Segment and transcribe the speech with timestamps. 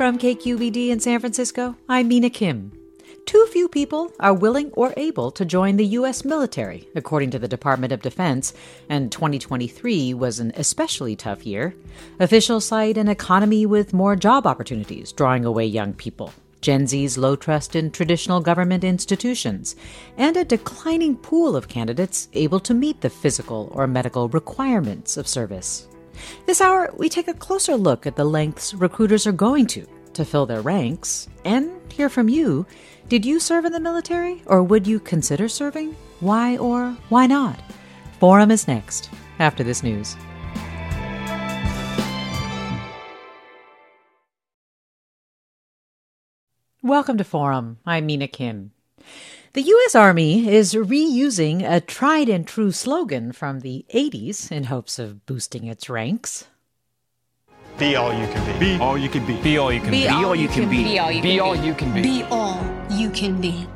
[0.00, 2.72] From KQED in San Francisco, I'm Mina Kim.
[3.26, 6.24] Too few people are willing or able to join the U.S.
[6.24, 8.54] military, according to the Department of Defense,
[8.88, 11.74] and 2023 was an especially tough year.
[12.18, 17.36] Officials cite an economy with more job opportunities drawing away young people, Gen Z's low
[17.36, 19.76] trust in traditional government institutions,
[20.16, 25.28] and a declining pool of candidates able to meet the physical or medical requirements of
[25.28, 25.88] service.
[26.46, 30.24] This hour, we take a closer look at the lengths recruiters are going to to
[30.24, 32.66] fill their ranks and hear from you.
[33.08, 35.94] Did you serve in the military or would you consider serving?
[36.20, 37.60] Why or why not?
[38.18, 40.16] Forum is next after this news.
[46.82, 47.78] Welcome to Forum.
[47.84, 48.72] I'm Mina Kim.
[49.52, 49.96] The U.S.
[49.96, 55.64] Army is reusing a tried and true slogan from the 80s in hopes of boosting
[55.64, 56.44] its ranks.
[57.76, 58.74] Be all you can be.
[58.76, 59.42] Be all you can be.
[59.42, 60.04] Be all you can be.
[60.04, 60.84] Be all you can be.
[60.84, 62.00] Be all you can be.
[62.00, 63.66] Be all you can be.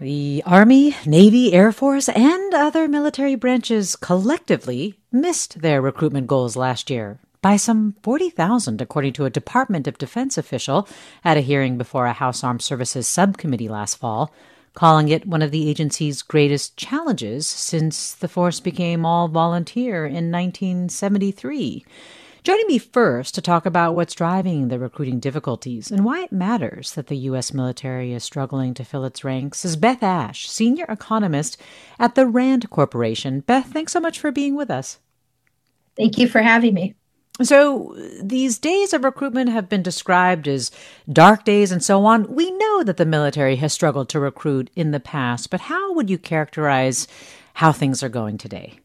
[0.00, 6.88] The Army, Navy, Air Force, and other military branches collectively missed their recruitment goals last
[6.88, 10.88] year by some 40,000, according to a Department of Defense official
[11.24, 14.32] at a hearing before a House Armed Services subcommittee last fall,
[14.74, 20.30] calling it one of the agency's greatest challenges since the force became all volunteer in
[20.30, 21.84] 1973.
[22.44, 26.92] Joining me first to talk about what's driving the recruiting difficulties and why it matters
[26.92, 27.52] that the U.S.
[27.52, 31.60] military is struggling to fill its ranks is Beth Asch, senior economist
[31.98, 33.40] at the RAND Corporation.
[33.40, 34.98] Beth, thanks so much for being with us.
[35.96, 36.94] Thank you for having me.
[37.40, 40.72] So, these days of recruitment have been described as
[41.12, 42.34] dark days and so on.
[42.34, 46.10] We know that the military has struggled to recruit in the past, but how would
[46.10, 47.06] you characterize
[47.54, 48.80] how things are going today?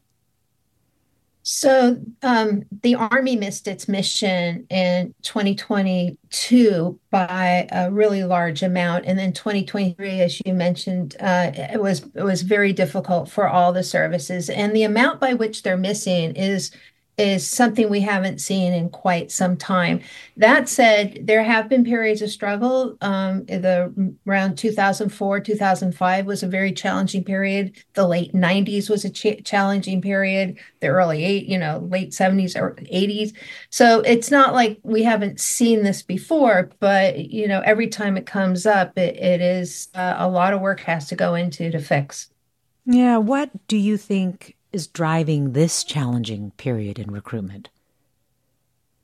[1.46, 9.18] So, um, the Army missed its mission in 2022 by a really large amount, and
[9.18, 13.82] then 2023, as you mentioned, uh, it was it was very difficult for all the
[13.82, 16.70] services, and the amount by which they're missing is
[17.16, 20.00] is something we haven't seen in quite some time.
[20.36, 22.96] That said, there have been periods of struggle.
[23.00, 27.76] Um, the around 2004, 2005 was a very challenging period.
[27.94, 30.58] The late 90s was a ch- challenging period.
[30.80, 33.32] The early eight, you know, late 70s or 80s.
[33.70, 38.26] So it's not like we haven't seen this before, but you know, every time it
[38.26, 41.78] comes up, it, it is uh, a lot of work has to go into to
[41.78, 42.30] fix.
[42.86, 43.18] Yeah.
[43.18, 47.68] What do you think is driving this challenging period in recruitment?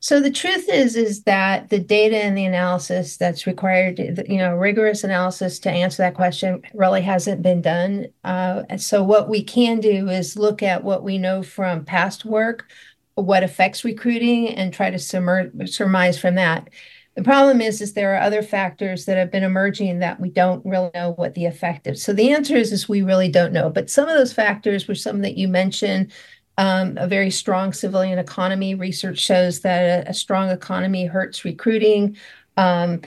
[0.02, 4.56] So the truth is, is that the data and the analysis that's required, you know,
[4.56, 8.06] rigorous analysis to answer that question really hasn't been done.
[8.24, 12.66] Uh, so what we can do is look at what we know from past work,
[13.14, 16.70] what affects recruiting, and try to surmise from that.
[17.16, 20.64] The problem is, is there are other factors that have been emerging that we don't
[20.64, 22.02] really know what the effect is.
[22.02, 23.68] So the answer is, is we really don't know.
[23.68, 26.12] But some of those factors were some that you mentioned.
[26.56, 28.74] Um, a very strong civilian economy.
[28.74, 32.16] Research shows that a, a strong economy hurts recruiting.
[32.56, 33.00] Um,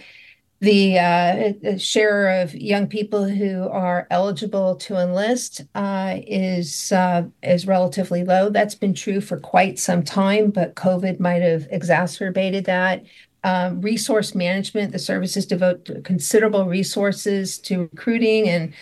[0.60, 7.68] the uh, share of young people who are eligible to enlist uh, is uh, is
[7.68, 8.50] relatively low.
[8.50, 13.04] That's been true for quite some time, but COVID might have exacerbated that
[13.44, 14.92] um, resource management.
[14.92, 18.74] The services devote considerable resources to recruiting and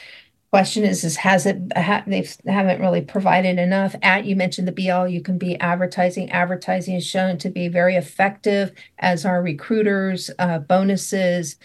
[0.52, 3.96] question is is has it ha, they haven't really provided enough.
[4.02, 6.30] At you mentioned the Be All you can be advertising.
[6.32, 11.56] Advertising is shown to be very effective as are recruiters uh, bonuses.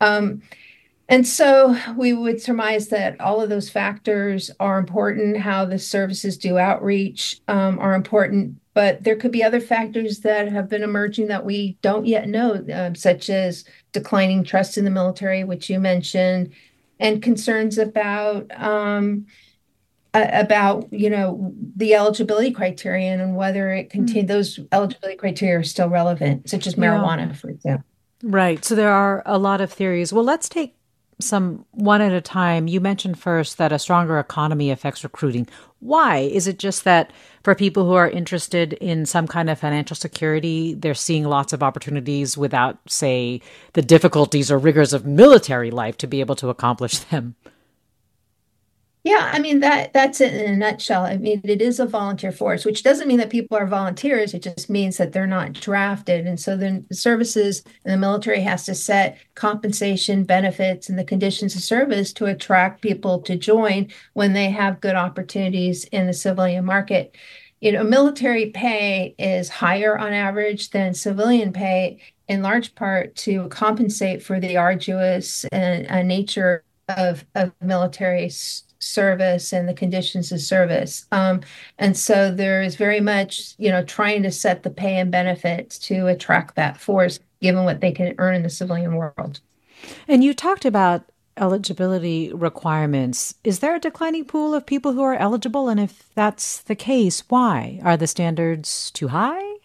[0.00, 0.42] Um,
[1.08, 5.36] and so we would surmise that all of those factors are important.
[5.36, 10.52] How the services do outreach um, are important but there could be other factors that
[10.52, 14.90] have been emerging that we don't yet know uh, such as declining trust in the
[14.90, 16.52] military which you mentioned
[17.00, 19.24] and concerns about um,
[20.12, 24.28] about you know the eligibility criterion and whether it contain mm.
[24.28, 27.32] those eligibility criteria are still relevant, such as marijuana, yeah.
[27.32, 27.86] for example.
[28.22, 28.64] Right.
[28.64, 30.12] So there are a lot of theories.
[30.12, 30.75] Well, let's take
[31.20, 32.68] some one at a time.
[32.68, 35.48] You mentioned first that a stronger economy affects recruiting.
[35.80, 36.18] Why?
[36.18, 40.74] Is it just that for people who are interested in some kind of financial security,
[40.74, 43.40] they're seeing lots of opportunities without, say,
[43.74, 47.34] the difficulties or rigors of military life to be able to accomplish them?
[49.06, 51.04] Yeah, I mean that that's it in a nutshell.
[51.04, 54.34] I mean, it is a volunteer force, which doesn't mean that people are volunteers.
[54.34, 56.26] It just means that they're not drafted.
[56.26, 61.54] And so the services and the military has to set compensation, benefits, and the conditions
[61.54, 66.64] of service to attract people to join when they have good opportunities in the civilian
[66.64, 67.14] market.
[67.60, 73.46] You know, military pay is higher on average than civilian pay, in large part to
[73.50, 78.30] compensate for the arduous and, uh, nature of, of military
[78.86, 81.06] service and the conditions of service.
[81.12, 81.40] Um,
[81.78, 85.78] and so there is very much, you know, trying to set the pay and benefits
[85.80, 89.40] to attract that force, given what they can earn in the civilian world.
[90.08, 93.34] And you talked about eligibility requirements.
[93.44, 95.68] Is there a declining pool of people who are eligible?
[95.68, 97.80] And if that's the case, why?
[97.82, 99.56] Are the standards too high?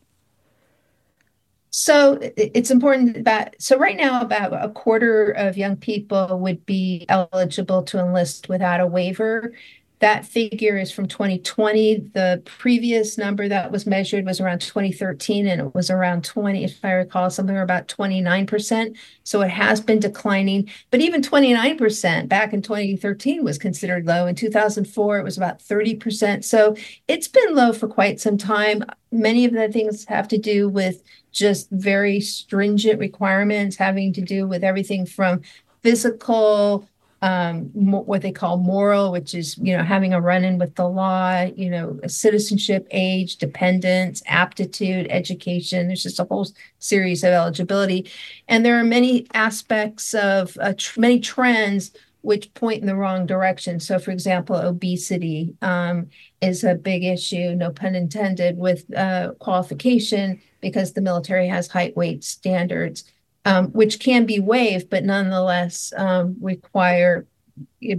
[1.74, 7.06] So it's important that so right now about a quarter of young people would be
[7.08, 9.54] eligible to enlist without a waiver.
[10.02, 12.10] That figure is from 2020.
[12.14, 16.84] The previous number that was measured was around 2013, and it was around 20, if
[16.84, 18.98] I recall, something about 29%.
[19.24, 20.70] So it has been declining.
[20.90, 24.26] But even 29% back in 2013 was considered low.
[24.26, 26.44] In 2004, it was about 30%.
[26.44, 26.76] So
[27.08, 28.84] it's been low for quite some time.
[29.12, 34.48] Many of the things have to do with just very stringent requirements having to do
[34.48, 35.42] with everything from
[35.84, 36.88] physical
[37.22, 41.44] um, what they call moral, which is you know having a run-in with the law,
[41.56, 45.88] you know, citizenship, age, dependence, aptitude, education.
[45.88, 46.48] There's just a whole
[46.80, 48.10] series of eligibility,
[48.48, 51.92] and there are many aspects of uh, tr- many trends
[52.22, 53.80] which point in the wrong direction.
[53.80, 56.08] So, for example, obesity um,
[56.40, 61.98] is a big issue, no pun intended, with uh, qualification because the military has height
[61.98, 63.04] weight standards,
[63.46, 67.26] um, which can be waived, but nonetheless um, require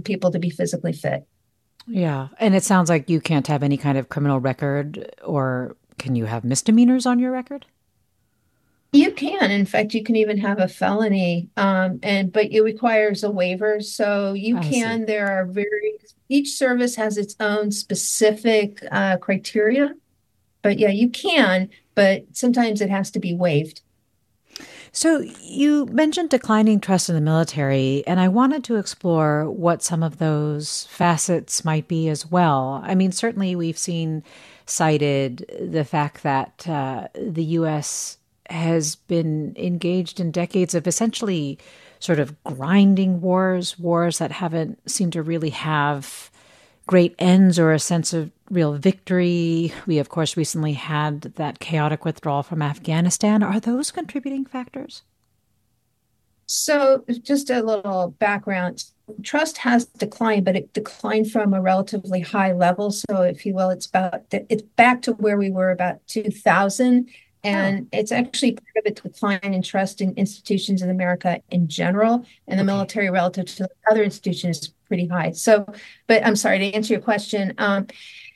[0.03, 1.27] people to be physically fit.
[1.87, 2.29] Yeah.
[2.39, 6.25] And it sounds like you can't have any kind of criminal record, or can you
[6.25, 7.65] have misdemeanors on your record?
[8.93, 9.49] You can.
[9.49, 13.81] In fact, you can even have a felony, um, and but it requires a waiver.
[13.81, 14.99] So you I can.
[14.99, 15.05] See.
[15.05, 15.97] There are very
[16.29, 19.95] each service has its own specific uh, criteria,
[20.61, 21.69] but yeah, you can.
[21.95, 23.81] But sometimes it has to be waived.
[24.95, 30.03] So you mentioned declining trust in the military, and I wanted to explore what some
[30.03, 32.81] of those facets might be as well.
[32.85, 34.23] I mean, certainly we've seen
[34.65, 38.17] cited the fact that uh, the U.S
[38.49, 41.57] has been engaged in decades of essentially
[41.99, 46.29] sort of grinding wars, wars that haven't seemed to really have
[46.85, 49.73] great ends or a sense of real victory.
[49.85, 53.43] We, of course, recently had that chaotic withdrawal from Afghanistan.
[53.43, 55.03] Are those contributing factors?
[56.45, 58.83] So, just a little background
[59.23, 62.91] trust has declined, but it declined from a relatively high level.
[62.91, 67.09] So, if you will, it's about it's back to where we were about 2000
[67.43, 67.97] and oh.
[67.97, 72.57] it's actually part of a decline in trust in institutions in America in general, and
[72.57, 72.71] the okay.
[72.71, 75.31] military relative to other institutions is pretty high.
[75.31, 75.65] So,
[76.07, 77.53] but I'm sorry to answer your question.
[77.57, 77.87] Um,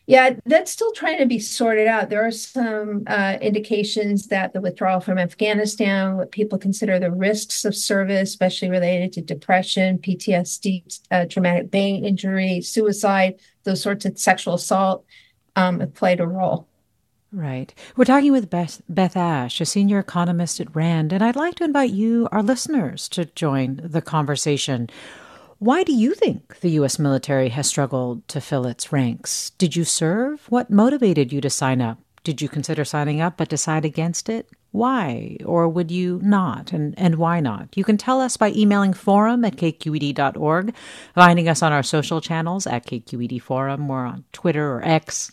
[0.07, 2.09] yeah, that's still trying to be sorted out.
[2.09, 7.65] There are some uh, indications that the withdrawal from Afghanistan, what people consider the risks
[7.65, 13.35] of service, especially related to depression, PTSD, uh, traumatic brain injury, suicide,
[13.65, 15.03] those sorts of sexual assault,
[15.57, 16.69] um, have played a role.
[17.33, 17.73] Right.
[17.97, 21.65] We're talking with Beth, Beth Asch, a senior economist at RAND, and I'd like to
[21.65, 24.89] invite you, our listeners, to join the conversation.
[25.59, 26.99] Why do you think the U.S.
[26.99, 29.49] military has struggled to fill its ranks?
[29.57, 30.45] Did you serve?
[30.49, 31.97] What motivated you to sign up?
[32.23, 34.47] Did you consider signing up but decide against it?
[34.71, 35.37] Why?
[35.43, 36.71] Or would you not?
[36.73, 37.75] And, and why not?
[37.75, 40.75] You can tell us by emailing forum at kqed.org,
[41.15, 43.87] finding us on our social channels at KQED Forum.
[43.87, 45.31] We're on Twitter or X,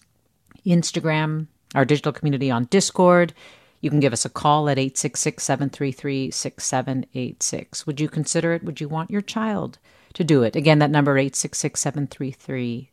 [0.65, 3.35] Instagram, our digital community on Discord.
[3.83, 7.87] You can give us a call at 866 733 6786.
[7.87, 8.65] Would you consider it?
[8.65, 9.79] Would you want your child
[10.15, 10.57] to do it?
[10.57, 12.91] Again, that number 866 733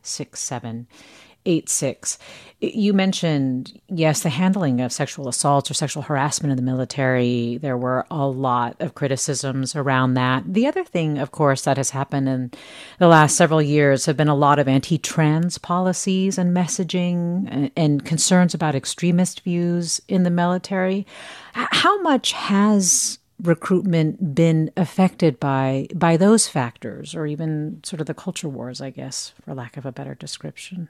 [1.44, 2.18] 86.
[2.60, 7.58] You mentioned, yes, the handling of sexual assaults or sexual harassment in the military.
[7.58, 10.44] There were a lot of criticisms around that.
[10.46, 12.52] The other thing, of course, that has happened in
[12.98, 17.70] the last several years have been a lot of anti trans policies and messaging and,
[17.76, 21.06] and concerns about extremist views in the military.
[21.54, 28.14] How much has recruitment been affected by by those factors or even sort of the
[28.14, 30.88] culture wars i guess for lack of a better description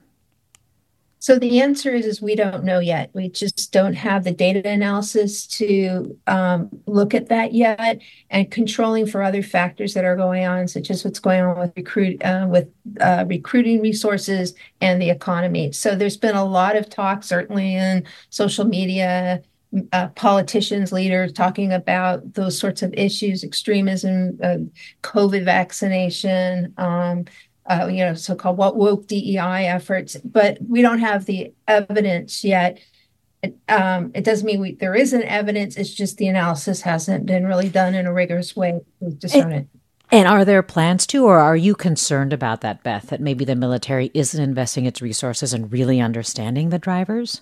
[1.23, 3.11] so the answer is, is we don't know yet.
[3.13, 9.07] We just don't have the data analysis to um, look at that yet, and controlling
[9.07, 12.49] for other factors that are going on, such as what's going on with recruit uh,
[12.51, 15.71] with uh, recruiting resources and the economy.
[15.71, 19.45] So there's been a lot of talk, certainly in social media,
[19.93, 24.59] uh, politicians, leaders talking about those sorts of issues, extremism, uh,
[25.03, 27.25] COVID vaccination, um,
[27.67, 32.81] uh, you know, so-called what woke DEI efforts, but we don't have the evidence yet.
[33.43, 35.77] It, um, it doesn't mean we, there isn't evidence.
[35.77, 39.55] It's just the analysis hasn't been really done in a rigorous way to discern and,
[39.55, 39.69] it.
[40.11, 43.09] And are there plans to, or are you concerned about that, Beth?
[43.09, 47.41] That maybe the military isn't investing its resources in really understanding the drivers?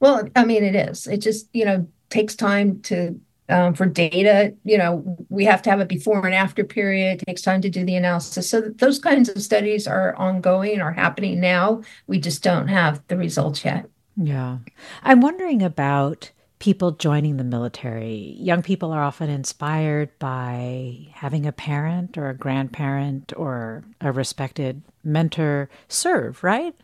[0.00, 1.06] Well, I mean, it is.
[1.06, 5.70] It just you know takes time to um, for data, you know, we have to
[5.70, 7.22] have a before and after period.
[7.22, 8.48] It takes time to do the analysis.
[8.48, 11.82] So those kinds of studies are ongoing, are happening now.
[12.06, 13.88] We just don't have the results yet.
[14.16, 14.58] Yeah.
[15.02, 18.36] I'm wondering about people joining the military.
[18.38, 24.82] Young people are often inspired by having a parent or a grandparent or a respected
[25.04, 26.74] mentor serve, right?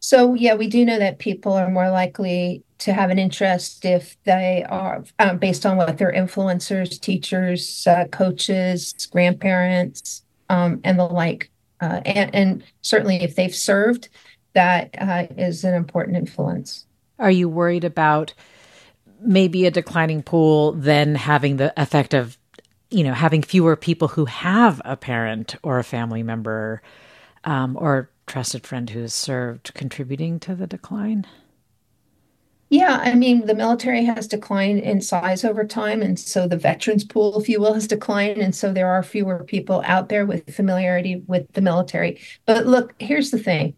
[0.00, 4.16] So, yeah, we do know that people are more likely to have an interest if
[4.24, 11.04] they are um, based on what their influencers, teachers, uh, coaches, grandparents, um, and the
[11.04, 11.50] like.
[11.82, 14.08] Uh, and, and, certainly if they've served,
[14.54, 16.86] that uh, is an important influence.
[17.18, 18.34] Are you worried about
[19.20, 22.38] maybe a declining pool then having the effect of,
[22.90, 26.82] you know, having fewer people who have a parent or a family member
[27.44, 31.26] um, or trusted friend who has served contributing to the decline?
[32.68, 36.00] Yeah, I mean, the military has declined in size over time.
[36.00, 38.38] And so the veterans pool, if you will, has declined.
[38.40, 42.20] And so there are fewer people out there with familiarity with the military.
[42.46, 43.74] But look, here's the thing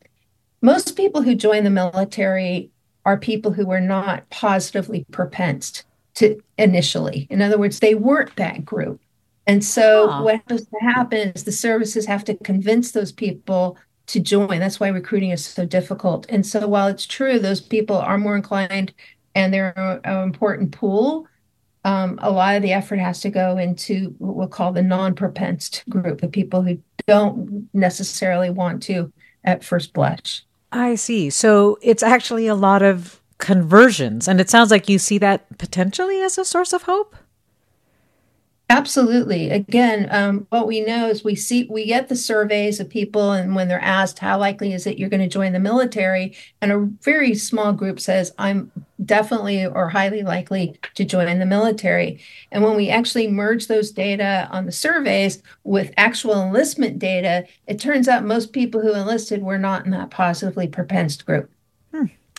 [0.61, 2.71] most people who join the military
[3.07, 5.85] are people who were not positively propensed
[6.17, 7.27] to initially.
[7.31, 9.01] In other words, they weren't that group.
[9.47, 10.23] And so oh.
[10.23, 13.79] what has to happen is the services have to convince those people
[14.13, 14.61] to join.
[14.61, 16.27] That's why recruiting is so difficult.
[16.29, 18.93] And so while it's true those people are more inclined
[19.35, 21.27] and they're an important pool,
[21.85, 25.83] um, a lot of the effort has to go into what we'll call the non-propensed
[25.89, 29.13] group, the people who don't necessarily want to
[29.45, 30.45] at first blush.
[30.71, 31.31] I see.
[31.31, 34.29] So it's actually a lot of conversions.
[34.29, 37.17] And it sounds like you see that potentially as a source of hope.
[38.73, 39.51] Absolutely.
[39.51, 43.55] Again, um, what we know is we see we get the surveys of people, and
[43.55, 46.89] when they're asked how likely is it you're going to join the military, and a
[47.03, 48.73] very small group says I'm
[49.05, 52.19] definitely or highly likely to join the military.
[52.51, 57.79] And when we actually merge those data on the surveys with actual enlistment data, it
[57.79, 61.51] turns out most people who enlisted were not in that positively propensed group.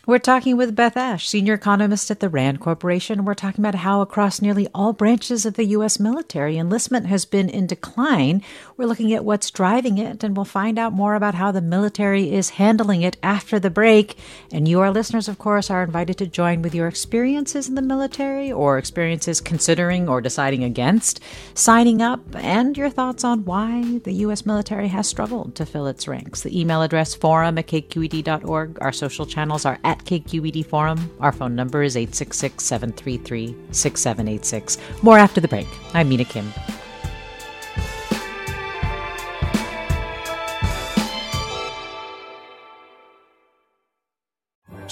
[0.06, 3.24] We're talking with Beth Asch, senior economist at the RAND Corporation.
[3.24, 5.98] We're talking about how across nearly all branches of the U.S.
[5.98, 8.42] military, enlistment has been in decline.
[8.76, 12.34] We're looking at what's driving it, and we'll find out more about how the military
[12.34, 14.18] is handling it after the break.
[14.52, 17.84] And you, our listeners, of course, are invited to join with your experiences in the
[17.84, 21.20] military or experiences considering or deciding against
[21.54, 24.46] signing up and your thoughts on why the U.S.
[24.46, 26.42] military has struggled to fill its ranks.
[26.42, 28.78] The email address forum at kqed.org.
[28.82, 31.12] Our social channels are at KQED Forum.
[31.20, 34.78] Our phone number is 866 733 6786.
[35.04, 35.68] More after the break.
[35.94, 36.52] I'm Mina Kim.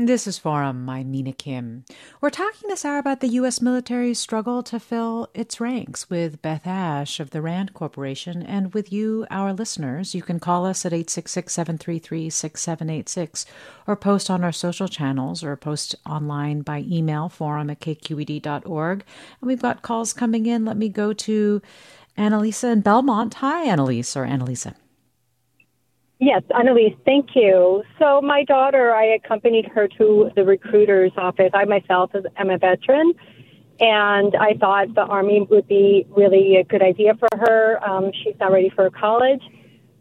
[0.00, 0.88] This is Forum.
[0.88, 1.84] I'm Mina Kim.
[2.20, 3.60] We're talking this hour about the U.S.
[3.60, 8.92] military's struggle to fill its ranks with Beth Asch of the RAND Corporation and with
[8.92, 10.14] you, our listeners.
[10.14, 13.44] You can call us at 866 733 6786
[13.88, 19.04] or post on our social channels or post online by email, forum at kqed.org.
[19.40, 20.64] And we've got calls coming in.
[20.64, 21.60] Let me go to
[22.16, 23.34] Annalisa in Belmont.
[23.34, 24.76] Hi, Annalisa or Annalisa.
[26.20, 27.84] Yes, Annalise, thank you.
[27.98, 31.50] So my daughter, I accompanied her to the recruiter's office.
[31.54, 33.12] I myself am a veteran,
[33.78, 37.88] and I thought the Army would be really a good idea for her.
[37.88, 39.42] Um, she's not ready for college.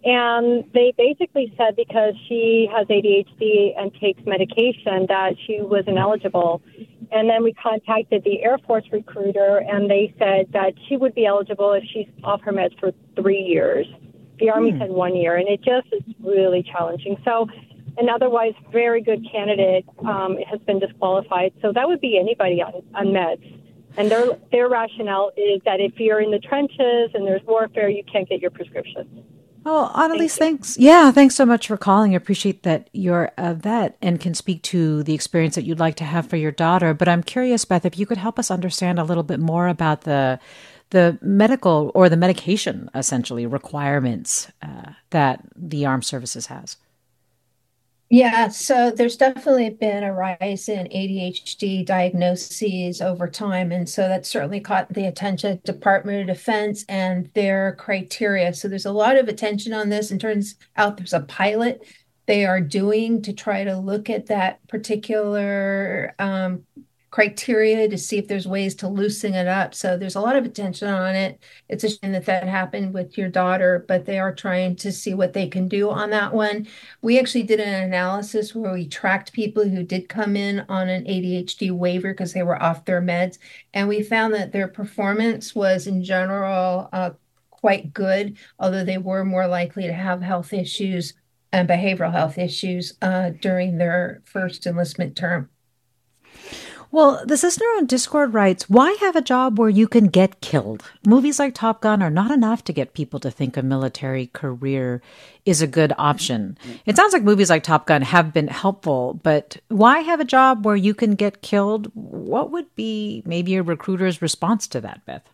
[0.04, 6.64] And they basically said because she has ADHD and takes medication that she was ineligible.
[7.12, 11.28] And then we contacted the Air Force recruiter, and they said that she would be
[11.28, 13.86] eligible if she's off her meds for three years.
[14.40, 14.80] The Army hmm.
[14.80, 17.18] said one year, and it just is really challenging.
[17.26, 17.48] So,
[17.98, 21.52] an otherwise very good candidate um, has been disqualified.
[21.62, 23.60] So that would be anybody on, on meds.
[23.98, 28.04] And their their rationale is that if you're in the trenches and there's warfare, you
[28.04, 29.24] can't get your prescription.
[29.70, 30.78] Oh, Annalise, Thank thanks.
[30.78, 32.14] Yeah, thanks so much for calling.
[32.14, 35.96] I appreciate that you're a vet and can speak to the experience that you'd like
[35.96, 36.94] to have for your daughter.
[36.94, 40.02] But I'm curious, Beth, if you could help us understand a little bit more about
[40.02, 40.40] the
[40.90, 46.78] the medical or the medication essentially requirements uh, that the armed services has?
[48.10, 53.74] Yeah, so there's definitely been a rise in ADHD diagnoses over time.
[53.74, 58.54] And so that certainly caught the attention of Department of Defense and their criteria.
[58.54, 60.10] So there's a lot of attention on this.
[60.10, 61.86] And turns out there's a pilot
[62.28, 66.64] they are doing to try to look at that particular um,
[67.10, 69.74] criteria to see if there's ways to loosen it up.
[69.74, 71.42] So there's a lot of attention on it.
[71.70, 75.14] It's a shame that that happened with your daughter, but they are trying to see
[75.14, 76.68] what they can do on that one.
[77.02, 81.06] We actually did an analysis where we tracked people who did come in on an
[81.06, 83.38] ADHD waiver because they were off their meds,
[83.74, 87.12] and we found that their performance was in general uh,
[87.50, 91.14] quite good, although they were more likely to have health issues
[91.52, 95.50] and behavioral health issues uh, during their first enlistment term.
[96.90, 100.84] Well, the sister on Discord writes, Why have a job where you can get killed?
[101.06, 105.02] Movies like Top Gun are not enough to get people to think a military career
[105.46, 106.58] is a good option.
[106.86, 110.66] It sounds like movies like Top Gun have been helpful, but why have a job
[110.66, 111.92] where you can get killed?
[111.94, 115.28] What would be maybe a recruiter's response to that, Beth?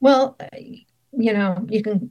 [0.00, 0.36] Well,
[1.12, 2.10] you know, you can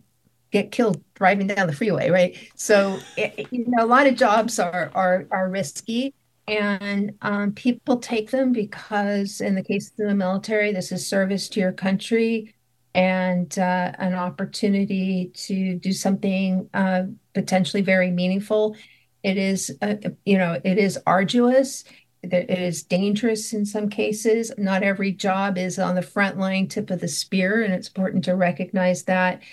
[0.51, 2.35] get killed driving down the freeway, right?
[2.55, 6.13] So, you know, a lot of jobs are are are risky
[6.47, 11.49] and um, people take them because in the case of the military this is service
[11.49, 12.53] to your country
[12.97, 17.03] and uh, an opportunity to do something uh,
[17.35, 18.75] potentially very meaningful.
[19.21, 21.83] It is uh, you know it is arduous.
[22.23, 24.51] It is dangerous in some cases.
[24.57, 28.25] Not every job is on the front line tip of the spear and it's important
[28.25, 29.43] to recognize that.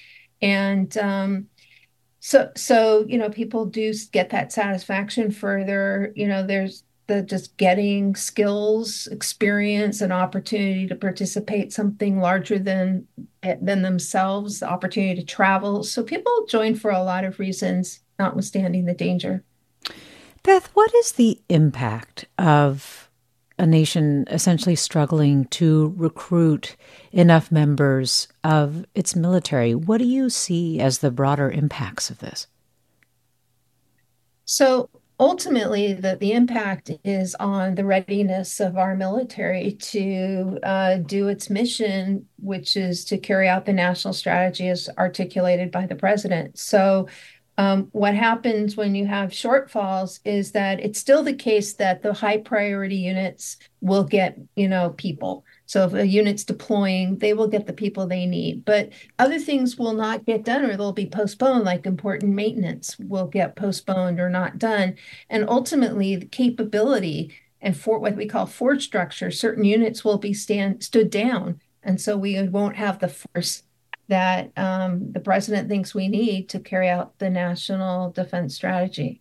[0.40, 1.46] And um,
[2.26, 7.20] so so you know people do get that satisfaction for their you know there's the
[7.20, 13.06] just getting skills experience and opportunity to participate something larger than
[13.42, 15.82] eh, than themselves the opportunity to travel.
[15.82, 19.44] So people join for a lot of reasons notwithstanding the danger.
[20.42, 23.03] Beth what is the impact of
[23.58, 26.76] a nation essentially struggling to recruit
[27.12, 29.74] enough members of its military.
[29.74, 32.48] What do you see as the broader impacts of this?
[34.44, 41.28] So, ultimately, the, the impact is on the readiness of our military to uh, do
[41.28, 46.58] its mission, which is to carry out the national strategy as articulated by the president.
[46.58, 47.08] So,
[47.56, 52.12] Um, what happens when you have shortfalls is that it's still the case that the
[52.12, 55.44] high priority units will get, you know, people.
[55.66, 58.64] So if a unit's deploying, they will get the people they need.
[58.64, 63.26] But other things will not get done or they'll be postponed, like important maintenance will
[63.26, 64.96] get postponed or not done.
[65.30, 70.34] And ultimately, the capability and for what we call force structure, certain units will be
[70.34, 71.60] stand stood down.
[71.82, 73.62] And so we won't have the force
[74.08, 79.20] that um, the president thinks we need to carry out the national defense strategy.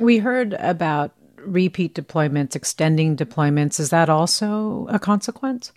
[0.00, 3.78] We heard about repeat deployments, extending deployments.
[3.78, 5.72] Is that also a consequence?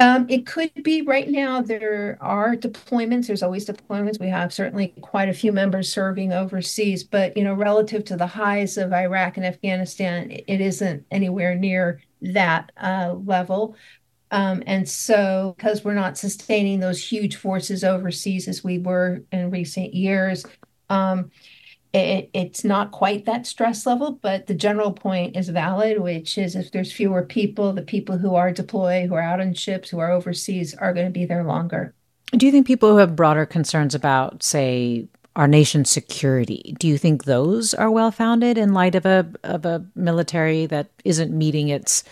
[0.00, 1.60] Um, it could be right now.
[1.60, 3.26] There are deployments.
[3.26, 4.20] There's always deployments.
[4.20, 8.28] We have certainly quite a few members serving overseas, but you know, relative to the
[8.28, 13.74] highs of Iraq and Afghanistan, it isn't anywhere near that uh, level.
[14.30, 19.50] Um, and so, because we're not sustaining those huge forces overseas as we were in
[19.50, 20.44] recent years,
[20.90, 21.30] um,
[21.94, 26.54] it, it's not quite that stress level, but the general point is valid, which is
[26.54, 29.98] if there's fewer people, the people who are deployed, who are out on ships, who
[29.98, 31.94] are overseas, are going to be there longer.
[32.32, 36.98] Do you think people who have broader concerns about, say, our nation's security, do you
[36.98, 41.68] think those are well founded in light of a of a military that isn't meeting
[41.68, 42.02] its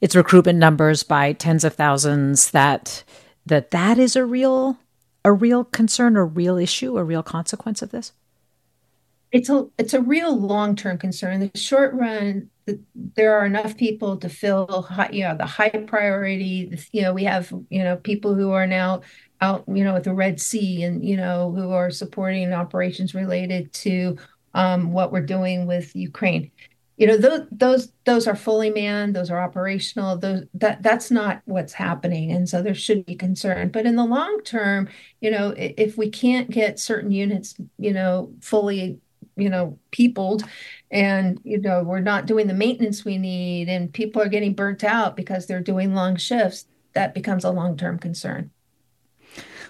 [0.00, 2.50] its recruitment numbers by tens of thousands?
[2.50, 3.04] That
[3.46, 4.78] that that is a real
[5.24, 8.12] a real concern, a real issue, a real consequence of this?
[9.30, 11.34] it's a it's a real long term concern.
[11.34, 15.46] In the short run, the, there are enough people to fill high, you know the
[15.46, 16.78] high priority.
[16.92, 19.02] You know we have you know people who are now
[19.40, 23.72] out you know at the Red Sea and you know who are supporting operations related
[23.74, 24.16] to
[24.54, 26.50] um, what we're doing with Ukraine.
[26.98, 29.14] You know those those those are fully manned.
[29.14, 30.18] Those are operational.
[30.18, 33.70] Those that that's not what's happening, and so there should be concern.
[33.70, 34.88] But in the long term,
[35.20, 39.00] you know if we can't get certain units you know fully
[39.38, 40.44] you know peopled
[40.90, 44.84] and you know we're not doing the maintenance we need and people are getting burnt
[44.84, 48.50] out because they're doing long shifts that becomes a long-term concern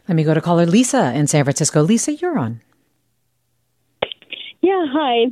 [0.08, 2.60] let me go to caller lisa in san francisco lisa you're on
[4.62, 5.26] yeah hi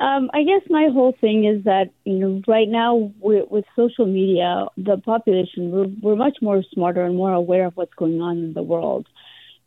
[0.00, 4.66] um, I guess my whole thing is that you know right now with social media,
[4.76, 8.52] the population we're, we're much more smarter and more aware of what's going on in
[8.54, 9.06] the world.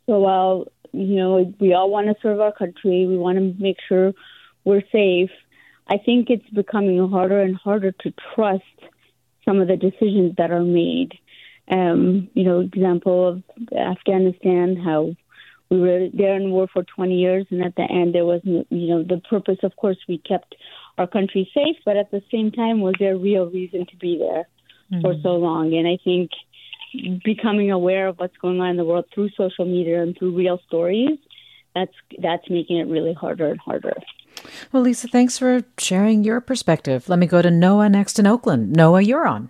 [0.06, 3.06] So while you know, we all want to serve our country.
[3.06, 4.12] We want to make sure
[4.64, 5.30] we're safe.
[5.88, 8.62] I think it's becoming harder and harder to trust
[9.44, 11.18] some of the decisions that are made.
[11.68, 13.42] Um, you know, example of
[13.74, 15.16] Afghanistan, how
[15.72, 18.66] we were there in war for 20 years, and at the end, there was, you
[18.70, 20.54] know, the purpose, of course, we kept
[20.98, 24.18] our country safe, but at the same time, was there a real reason to be
[24.18, 24.46] there
[24.92, 25.00] mm-hmm.
[25.00, 25.74] for so long?
[25.74, 26.30] And I think
[27.24, 30.60] becoming aware of what's going on in the world through social media and through real
[30.66, 31.18] stories,
[31.74, 33.94] that's that's making it really harder and harder.
[34.72, 37.08] Well, Lisa, thanks for sharing your perspective.
[37.08, 38.72] Let me go to Noah next in Oakland.
[38.72, 39.48] Noah, you're on.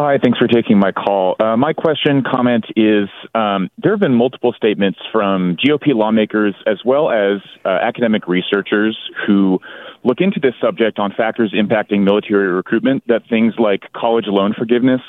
[0.00, 1.34] Hi, thanks for taking my call.
[1.40, 6.78] Uh, my question, comment is um, there have been multiple statements from GOP lawmakers as
[6.84, 9.58] well as uh, academic researchers who
[10.04, 15.00] look into this subject on factors impacting military recruitment that things like college loan forgiveness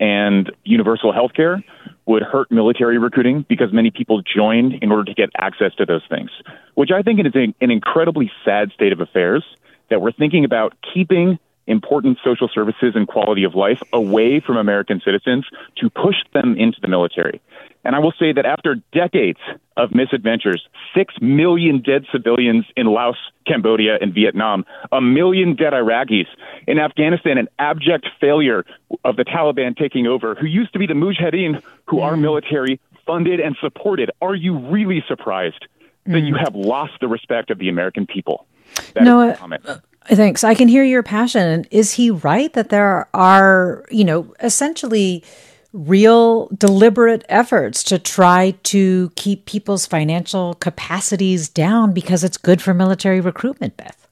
[0.00, 1.62] and universal health care
[2.06, 6.02] would hurt military recruiting because many people joined in order to get access to those
[6.10, 6.30] things,
[6.74, 9.44] which I think is an incredibly sad state of affairs
[9.88, 15.00] that we're thinking about keeping important social services and quality of life away from American
[15.04, 15.46] citizens
[15.76, 17.40] to push them into the military.
[17.84, 19.40] And I will say that after decades
[19.76, 26.26] of misadventures, six million dead civilians in Laos, Cambodia, and Vietnam, a million dead Iraqis,
[26.68, 28.64] in Afghanistan, an abject failure
[29.04, 32.02] of the Taliban taking over, who used to be the Mujahideen, who mm.
[32.02, 34.10] our military funded and supported.
[34.20, 35.66] Are you really surprised
[36.06, 36.12] mm.
[36.12, 38.46] that you have lost the respect of the American people?
[38.94, 40.44] That no, uh, thanks.
[40.44, 41.66] I can hear your passion.
[41.70, 45.24] Is he right that there are, you know, essentially
[45.72, 52.74] real deliberate efforts to try to keep people's financial capacities down because it's good for
[52.74, 54.08] military recruitment, Beth.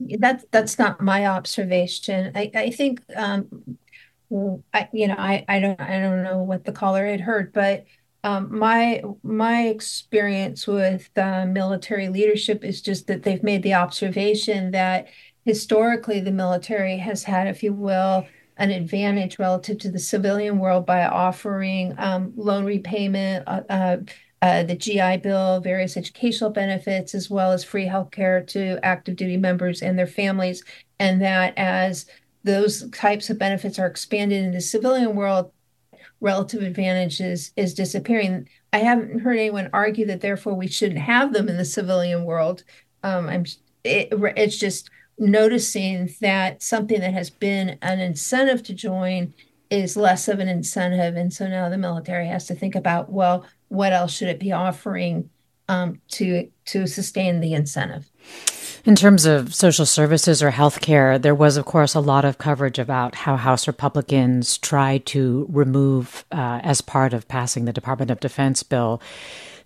[0.00, 2.32] That's that's not my observation.
[2.34, 3.76] I, I think um,
[4.72, 7.84] I, you know I, I don't I don't know what the caller had heard, but
[8.22, 14.72] um, my my experience with uh, military leadership is just that they've made the observation
[14.72, 15.08] that
[15.44, 18.26] historically the military has had, if you will,
[18.58, 23.96] an advantage relative to the civilian world by offering um, loan repayment, uh, uh,
[24.42, 29.38] uh, the GI Bill, various educational benefits, as well as free healthcare to active duty
[29.38, 30.62] members and their families.
[30.98, 32.04] And that as
[32.44, 35.52] those types of benefits are expanded in the civilian world,
[36.20, 38.48] relative advantage is is disappearing.
[38.72, 42.62] I haven't heard anyone argue that therefore we shouldn't have them in the civilian world.
[43.02, 43.44] Um, I'm
[43.84, 49.34] it, it's just noticing that something that has been an incentive to join
[49.70, 53.46] is less of an incentive, and so now the military has to think about well,
[53.68, 55.30] what else should it be offering
[55.68, 58.10] um, to to sustain the incentive?
[58.82, 62.78] In terms of social services or healthcare, there was, of course, a lot of coverage
[62.78, 68.20] about how House Republicans tried to remove, uh, as part of passing the Department of
[68.20, 69.02] Defense bill,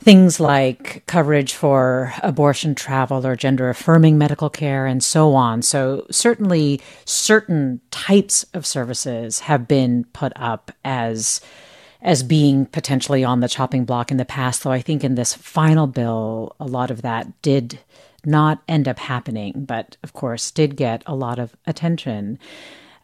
[0.01, 5.63] things like coverage for abortion travel or gender affirming medical care and so on.
[5.63, 11.41] So, certainly, certain types of services have been put up as
[12.03, 15.33] as being potentially on the chopping block in the past, though I think in this
[15.33, 17.79] final bill, a lot of that did
[18.27, 22.39] not end up happening, but of course did get a lot of attention.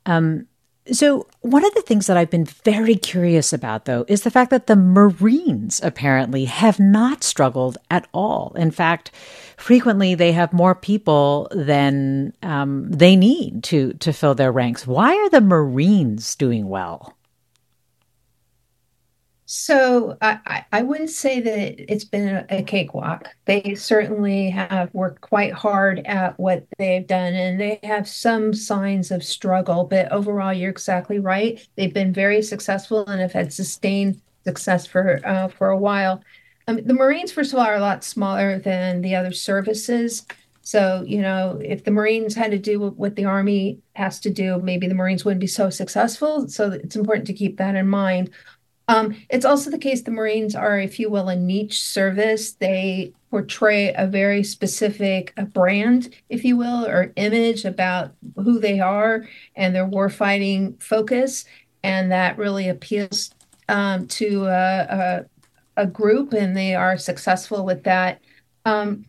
[0.07, 0.47] Um,
[0.93, 4.51] so, one of the things that I've been very curious about, though, is the fact
[4.51, 8.53] that the Marines apparently have not struggled at all.
[8.57, 9.11] In fact,
[9.57, 14.87] frequently they have more people than um, they need to to fill their ranks.
[14.87, 17.15] Why are the Marines doing well?
[19.53, 23.27] So I, I wouldn't say that it's been a, cakewalk.
[23.47, 29.11] They certainly have worked quite hard at what they've done, and they have some signs
[29.11, 29.83] of struggle.
[29.83, 31.67] But overall, you're exactly right.
[31.75, 36.23] They've been very successful and have had sustained success for uh, for a while.
[36.69, 40.27] Um, the Marines, first of all, are a lot smaller than the other services.
[40.63, 44.61] So, you know, if the Marines had to do what the Army has to do,
[44.61, 46.47] maybe the Marines wouldn't be so successful.
[46.47, 48.31] So it's important to keep that in mind.
[48.91, 52.53] Um, it's also the case the Marines are, if you will, a niche service.
[52.53, 58.81] They portray a very specific a brand, if you will, or image about who they
[58.81, 61.45] are and their warfighting focus.
[61.85, 63.31] And that really appeals
[63.69, 65.25] um, to a,
[65.77, 68.21] a, a, group, and they are successful with that.
[68.65, 69.07] Um,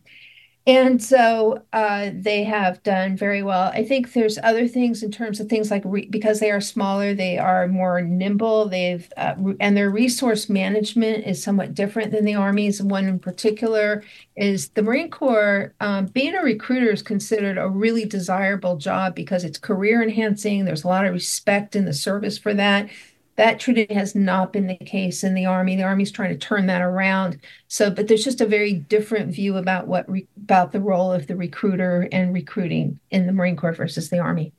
[0.64, 3.72] and so uh, they have done very well.
[3.74, 7.14] I think there's other things in terms of things like re- because they are smaller,
[7.14, 8.68] they are more nimble.
[8.68, 12.80] They've uh, re- and their resource management is somewhat different than the armies.
[12.80, 14.04] One in particular
[14.36, 15.74] is the Marine Corps.
[15.80, 20.64] Um, being a recruiter is considered a really desirable job because it's career enhancing.
[20.64, 22.88] There's a lot of respect in the service for that.
[23.36, 25.76] That truly has not been the case in the Army.
[25.76, 27.38] The Army's trying to turn that around.
[27.66, 31.26] So, but there's just a very different view about what re- about the role of
[31.26, 34.52] the recruiter and recruiting in the Marine Corps versus the Army.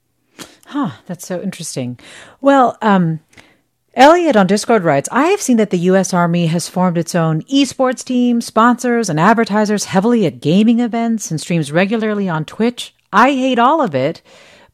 [0.66, 2.00] Huh, that's so interesting.
[2.42, 3.20] Well, um,
[3.96, 6.14] Elliot on Discord writes, I have seen that the U.S.
[6.14, 11.40] Army has formed its own esports team, sponsors, and advertisers heavily at gaming events and
[11.40, 12.96] streams regularly on Twitch.
[13.12, 14.24] I hate all of it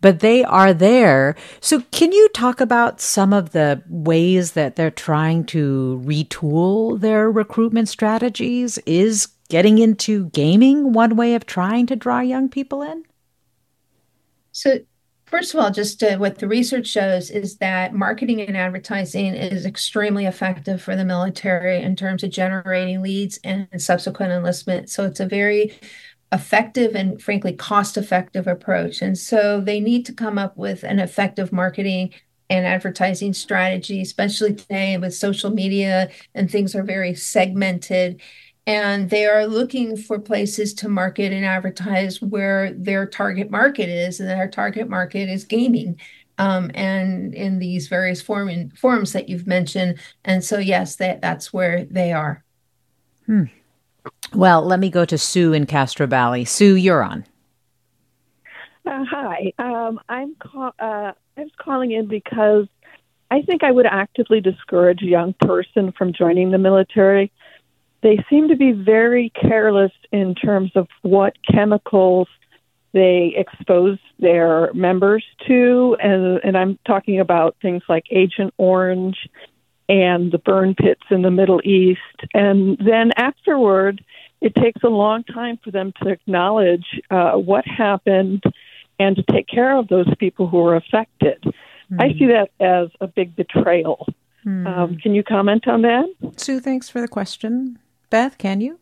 [0.01, 1.35] but they are there.
[1.62, 7.31] So, can you talk about some of the ways that they're trying to retool their
[7.31, 8.77] recruitment strategies?
[8.79, 13.03] Is getting into gaming one way of trying to draw young people in?
[14.51, 14.79] So,
[15.29, 19.63] First of all, just uh, what the research shows is that marketing and advertising is
[19.63, 24.89] extremely effective for the military in terms of generating leads and subsequent enlistment.
[24.89, 25.77] So it's a very
[26.31, 29.01] effective and frankly cost effective approach.
[29.01, 32.13] And so they need to come up with an effective marketing
[32.49, 38.21] and advertising strategy, especially today with social media and things are very segmented.
[38.67, 44.19] And they are looking for places to market and advertise where their target market is.
[44.19, 45.99] And their target market is gaming.
[46.37, 49.99] Um, and in these various form forms that you've mentioned.
[50.23, 52.43] And so, yes, that, that's where they are.
[53.25, 53.45] Hmm.
[54.33, 56.45] Well, let me go to Sue in Castro Valley.
[56.45, 57.25] Sue, you're on.
[58.85, 62.67] Uh, hi, um, I'm call- uh, I was calling in because
[63.31, 67.31] I think I would actively discourage a young person from joining the military.
[68.01, 72.27] They seem to be very careless in terms of what chemicals
[72.91, 79.17] they expose their members to, and, and I'm talking about things like Agent Orange
[79.89, 81.99] and the burn pits in the Middle East.
[82.34, 84.06] And then afterward,
[84.39, 88.43] it takes a long time for them to acknowledge uh, what happened
[88.99, 91.43] and to take care of those people who were affected.
[91.91, 92.02] Mm.
[92.02, 94.08] I see that as a big betrayal.
[94.45, 94.67] Mm.
[94.67, 96.06] Um, can you comment on that?
[96.38, 97.80] Sue, thanks for the question.
[98.10, 98.80] Beth, can you?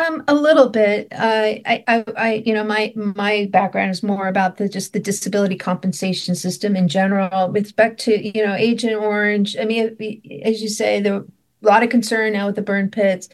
[0.00, 1.08] Um, a little bit.
[1.12, 5.00] Uh, I, I, I, you know, my my background is more about the just the
[5.00, 7.50] disability compensation system in general.
[7.50, 9.96] With respect to you know Agent Orange, I mean,
[10.42, 11.26] as you say, there were
[11.62, 13.28] a lot of concern now with the burn pits,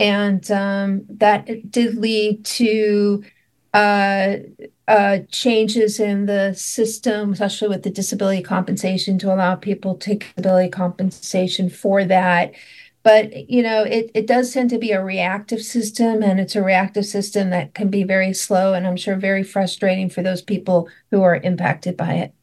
[0.00, 3.22] and um, that did lead to
[3.72, 4.36] uh,
[4.88, 10.34] uh, changes in the system, especially with the disability compensation, to allow people to take
[10.34, 12.52] disability compensation for that.
[13.02, 16.62] But you know, it, it does tend to be a reactive system, and it's a
[16.62, 20.88] reactive system that can be very slow and I'm sure very frustrating for those people
[21.10, 22.34] who are impacted by it.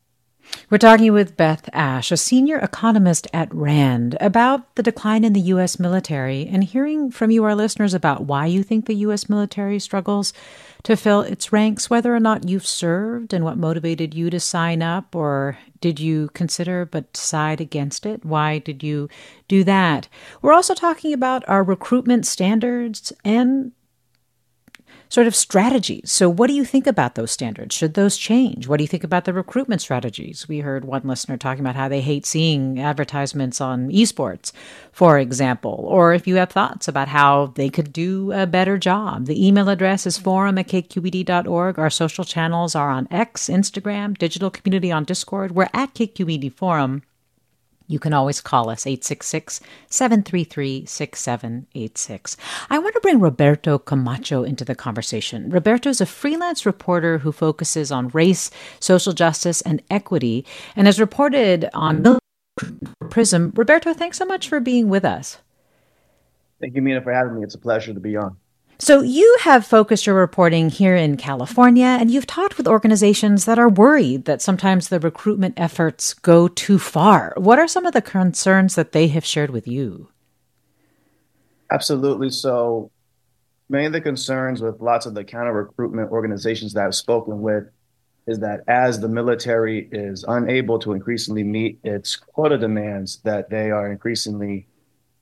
[0.69, 5.41] We're talking with Beth Asch, a senior economist at RAND, about the decline in the
[5.41, 5.79] U.S.
[5.79, 9.29] military and hearing from you, our listeners, about why you think the U.S.
[9.29, 10.33] military struggles
[10.87, 14.81] to fill its ranks, whether or not you've served and what motivated you to sign
[14.81, 18.23] up, or did you consider but decide against it?
[18.23, 19.09] Why did you
[19.49, 20.07] do that?
[20.41, 23.73] We're also talking about our recruitment standards and
[25.09, 26.11] sort of strategies.
[26.11, 27.75] So, what do you think about those standards?
[27.75, 28.67] Should those change?
[28.67, 30.47] What do you think about the recruitment strategies?
[30.47, 34.51] We heard one listener talking about how they hate seeing advertisements on esports,
[34.91, 39.25] for example, or if you have thoughts about how they could do a better job.
[39.25, 41.79] The email address is forum at kqed.org.
[41.79, 45.51] Our social channels are on X, Instagram, digital community on Discord.
[45.51, 47.03] We're at KQED Forum.
[47.87, 52.37] You can always call us 866 733 6786.
[52.69, 55.49] I want to bring Roberto Camacho into the conversation.
[55.49, 60.45] Roberto is a freelance reporter who focuses on race, social justice, and equity
[60.75, 62.19] and has reported on
[63.09, 63.53] Prism.
[63.55, 65.39] Roberto, thanks so much for being with us.
[66.59, 67.43] Thank you, Mina, for having me.
[67.43, 68.37] It's a pleasure to be on.
[68.79, 73.57] So, you have focused your reporting here in California, and you've talked with organizations that
[73.57, 77.33] are worried that sometimes the recruitment efforts go too far.
[77.37, 80.09] What are some of the concerns that they have shared with you?
[81.71, 82.29] Absolutely.
[82.29, 82.91] So,
[83.67, 87.63] many of the concerns with lots of the counter recruitment organizations that I've spoken with
[88.27, 93.71] is that as the military is unable to increasingly meet its quota demands, that they
[93.71, 94.67] are increasingly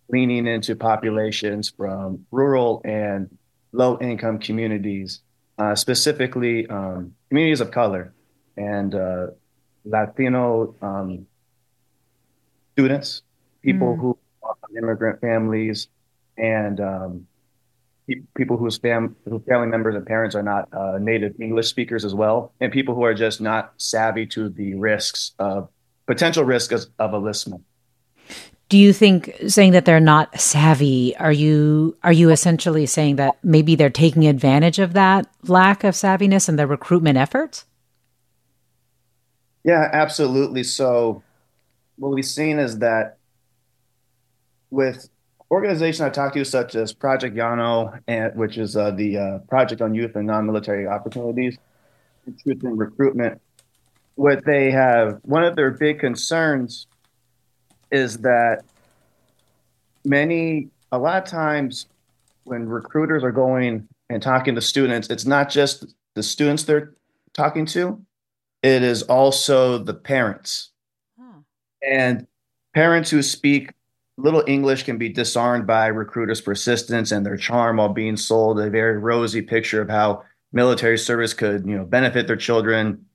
[0.10, 3.30] leaning into populations from rural and
[3.76, 5.22] low income communities,
[5.58, 8.14] uh, specifically um, communities of color
[8.58, 9.28] and uh,
[9.84, 11.28] Latino um,
[12.74, 13.22] students,
[13.62, 14.00] people mm.
[14.00, 15.88] who are immigrant families,
[16.38, 17.28] and um,
[18.36, 22.14] people whose, fam- whose family members and parents are not uh, native English speakers as
[22.14, 25.70] well, and people who are just not savvy to the risks of
[26.08, 27.64] potential risks of enlistment
[28.70, 33.38] do you think saying that they're not savvy are you are you essentially saying that
[33.44, 37.66] maybe they're taking advantage of that lack of savviness in their recruitment efforts?
[39.64, 40.64] Yeah absolutely.
[40.64, 41.24] So
[41.98, 43.18] what we've seen is that
[44.72, 45.10] with
[45.52, 49.82] organizations i talked to such as project YANO and which is uh, the uh, project
[49.82, 51.58] on youth and non-military opportunities
[52.46, 53.40] in recruitment
[54.16, 56.88] what they have one of their big concerns
[57.96, 58.64] is that
[60.04, 61.88] many, a lot of times
[62.44, 66.94] when recruiters are going and talking to students, it's not just the students they're
[67.34, 68.00] talking to,
[68.62, 70.72] it is also the parents.
[71.20, 71.40] Huh.
[71.82, 72.28] And
[72.74, 73.72] parents who speak
[74.18, 78.70] little English can be disarmed by recruiters' persistence and their charm while being sold a
[78.70, 83.06] very rosy picture of how military service could, you know, benefit their children.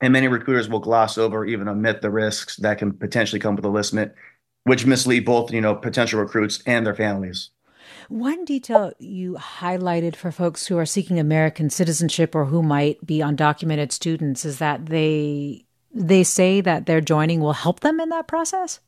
[0.00, 3.56] And many recruiters will gloss over, or even omit the risks that can potentially come
[3.56, 4.12] with enlistment
[4.68, 7.50] which mislead both, you know, potential recruits and their families.
[8.08, 13.18] One detail you highlighted for folks who are seeking American citizenship or who might be
[13.18, 18.28] undocumented students is that they they say that their joining will help them in that
[18.28, 18.80] process.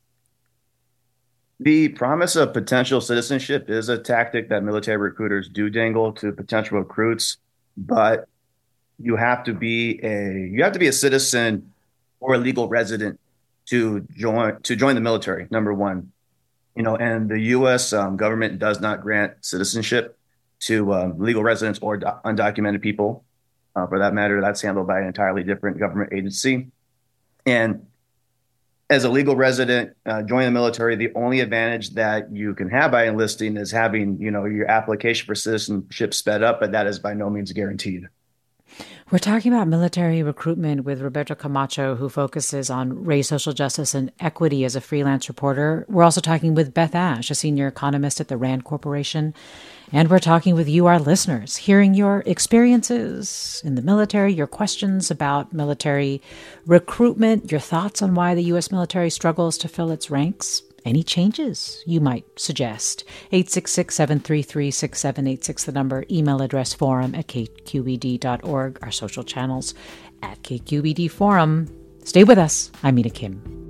[1.58, 6.78] The promise of potential citizenship is a tactic that military recruiters do dangle to potential
[6.78, 7.36] recruits,
[7.76, 8.26] but
[8.98, 11.72] you have to be a you have to be a citizen
[12.20, 13.18] or a legal resident
[13.70, 15.46] to join to join the military.
[15.50, 16.12] Number one,
[16.74, 17.92] you know, and the U.S.
[17.92, 20.18] Um, government does not grant citizenship
[20.60, 23.24] to um, legal residents or do- undocumented people.
[23.74, 26.66] Uh, for that matter, that's handled by an entirely different government agency.
[27.46, 27.86] And
[28.90, 32.90] as a legal resident, uh, joining the military, the only advantage that you can have
[32.90, 36.98] by enlisting is having, you know, your application for citizenship sped up, but that is
[36.98, 38.08] by no means guaranteed.
[39.10, 44.12] We're talking about military recruitment with Roberto Camacho, who focuses on race, social justice, and
[44.20, 45.84] equity as a freelance reporter.
[45.88, 49.34] We're also talking with Beth Asch, a senior economist at the RAND Corporation.
[49.90, 55.10] And we're talking with you, our listeners, hearing your experiences in the military, your questions
[55.10, 56.22] about military
[56.64, 58.70] recruitment, your thoughts on why the U.S.
[58.70, 63.04] military struggles to fill its ranks, any changes you might suggest.
[63.32, 69.74] 866 733 6786, the number, email address forum at kqed.org, our social channels
[70.22, 71.68] at KQED Forum.
[72.04, 72.70] Stay with us.
[72.82, 73.69] I'm Mina Kim.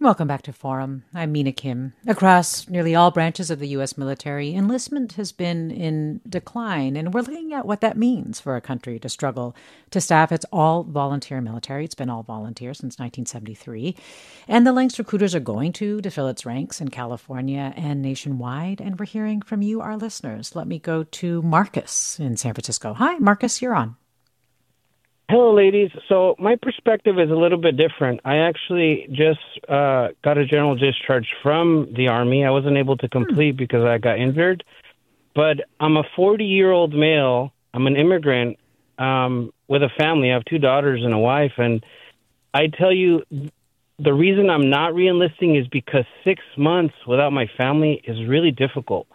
[0.00, 1.02] Welcome back to Forum.
[1.12, 1.92] I'm Mina Kim.
[2.06, 3.98] Across nearly all branches of the U.S.
[3.98, 8.60] military, enlistment has been in decline, and we're looking at what that means for a
[8.60, 9.56] country to struggle
[9.90, 11.84] to staff its all volunteer military.
[11.84, 13.96] It's been all volunteer since 1973,
[14.46, 18.80] and the lengths recruiters are going to to fill its ranks in California and nationwide.
[18.80, 20.54] And we're hearing from you, our listeners.
[20.54, 22.94] Let me go to Marcus in San Francisco.
[22.94, 23.96] Hi, Marcus, you're on.
[25.30, 25.90] Hello, ladies.
[26.08, 28.20] So my perspective is a little bit different.
[28.24, 32.46] I actually just uh, got a general discharge from the Army.
[32.46, 34.64] I wasn't able to complete because I got injured,
[35.34, 37.52] but I'm a 40 year old male.
[37.74, 38.58] I'm an immigrant
[38.98, 40.30] um, with a family.
[40.30, 41.84] I have two daughters and a wife, and
[42.54, 43.22] I tell you,
[43.98, 49.06] the reason I'm not reenlisting is because six months without my family is really difficult,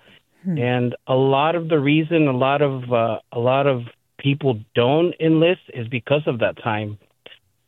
[0.44, 0.58] Hmm.
[0.58, 3.84] and a lot of the reason, a lot of uh, a lot of
[4.24, 6.98] people don't enlist is because of that time.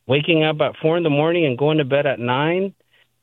[0.08, 2.74] Waking up at four in the morning and going to bed at nine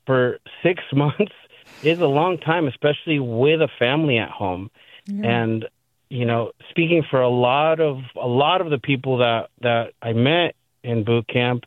[0.05, 1.33] for six months
[1.81, 4.69] is a long time, especially with a family at home.
[5.25, 5.65] And
[6.09, 10.13] you know, speaking for a lot of a lot of the people that that I
[10.13, 11.63] met in boot camp,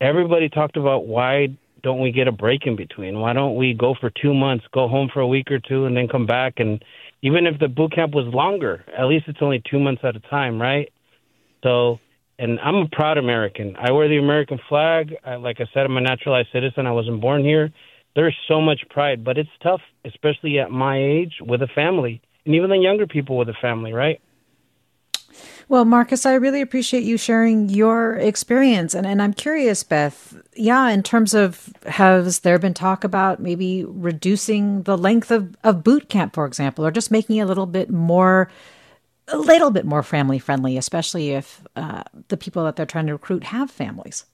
[0.00, 3.20] everybody talked about why don't we get a break in between?
[3.20, 5.96] Why don't we go for two months, go home for a week or two, and
[5.96, 6.54] then come back?
[6.58, 6.82] And
[7.22, 10.20] even if the boot camp was longer, at least it's only two months at a
[10.20, 10.92] time, right?
[11.62, 11.98] So,
[12.38, 13.76] and I'm a proud American.
[13.76, 15.14] I wear the American flag.
[15.24, 16.86] I, like I said, I'm a naturalized citizen.
[16.86, 17.70] I wasn't born here.
[18.14, 22.54] There's so much pride, but it's tough, especially at my age with a family, and
[22.54, 24.20] even the younger people with a family, right?
[25.68, 28.94] Well, Marcus, I really appreciate you sharing your experience.
[28.94, 33.84] And, and I'm curious, Beth, yeah, in terms of has there been talk about maybe
[33.84, 37.66] reducing the length of, of boot camp, for example, or just making it a little
[37.66, 38.50] bit more,
[39.28, 43.12] a little bit more family friendly, especially if uh, the people that they're trying to
[43.12, 44.24] recruit have families?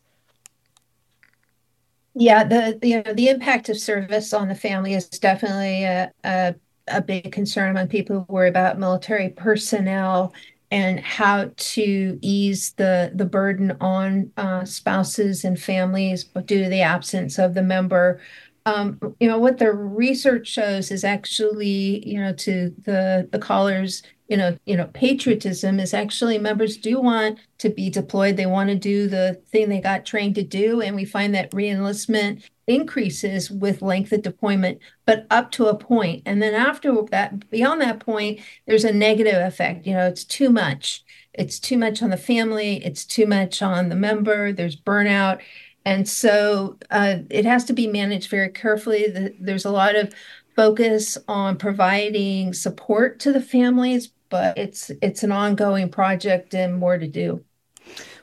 [2.15, 6.55] Yeah, the you know the impact of service on the family is definitely a, a,
[6.87, 10.33] a big concern among people who worry about military personnel
[10.75, 16.81] and how to ease the the burden on uh, spouses and families due to the
[16.81, 18.21] absence of the member.
[18.67, 24.03] Um, you know what the research shows is actually you know to the the callers
[24.29, 28.39] you know you know patriotism is actually members do want to be deployed.
[28.39, 31.51] They want to do the thing they got trained to do and we find that
[31.51, 36.23] reenlistment increases with length of deployment but up to a point.
[36.25, 39.87] And then after that beyond that point there's a negative effect.
[39.87, 41.05] You know it's too much.
[41.35, 42.83] It's too much on the family.
[42.83, 44.53] It's too much on the member.
[44.53, 45.41] There's burnout
[45.85, 49.07] and so uh, it has to be managed very carefully.
[49.09, 50.15] The- there's a lot of
[50.57, 56.97] focus on providing support to the families but it's it's an ongoing project and more
[56.99, 57.45] to do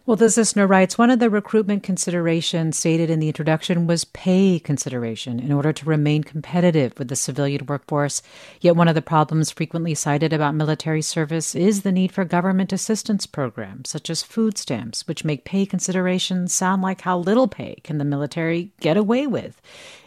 [0.04, 4.58] Well, this listener writes one of the recruitment considerations stated in the introduction was pay
[4.58, 8.24] consideration in order to remain competitive with the civilian workforce.
[8.60, 12.74] Yet, one of the problems frequently cited about military service is the need for government
[12.74, 17.76] assistance programs, such as food stamps, which make pay considerations sound like how little pay
[17.84, 19.62] can the military get away with.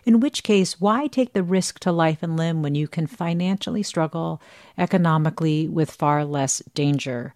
[0.04, 3.84] In which case, why take the risk to life and limb when you can financially
[3.84, 4.42] struggle
[4.76, 7.32] economically with far less danger?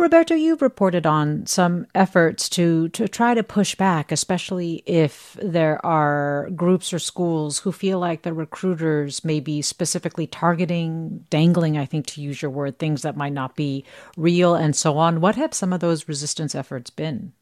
[0.00, 5.84] Roberto, you've reported on some efforts to, to try to push back, especially if there
[5.84, 11.84] are groups or schools who feel like the recruiters may be specifically targeting, dangling, I
[11.84, 13.84] think to use your word, things that might not be
[14.16, 15.20] real and so on.
[15.20, 17.32] What have some of those resistance efforts been?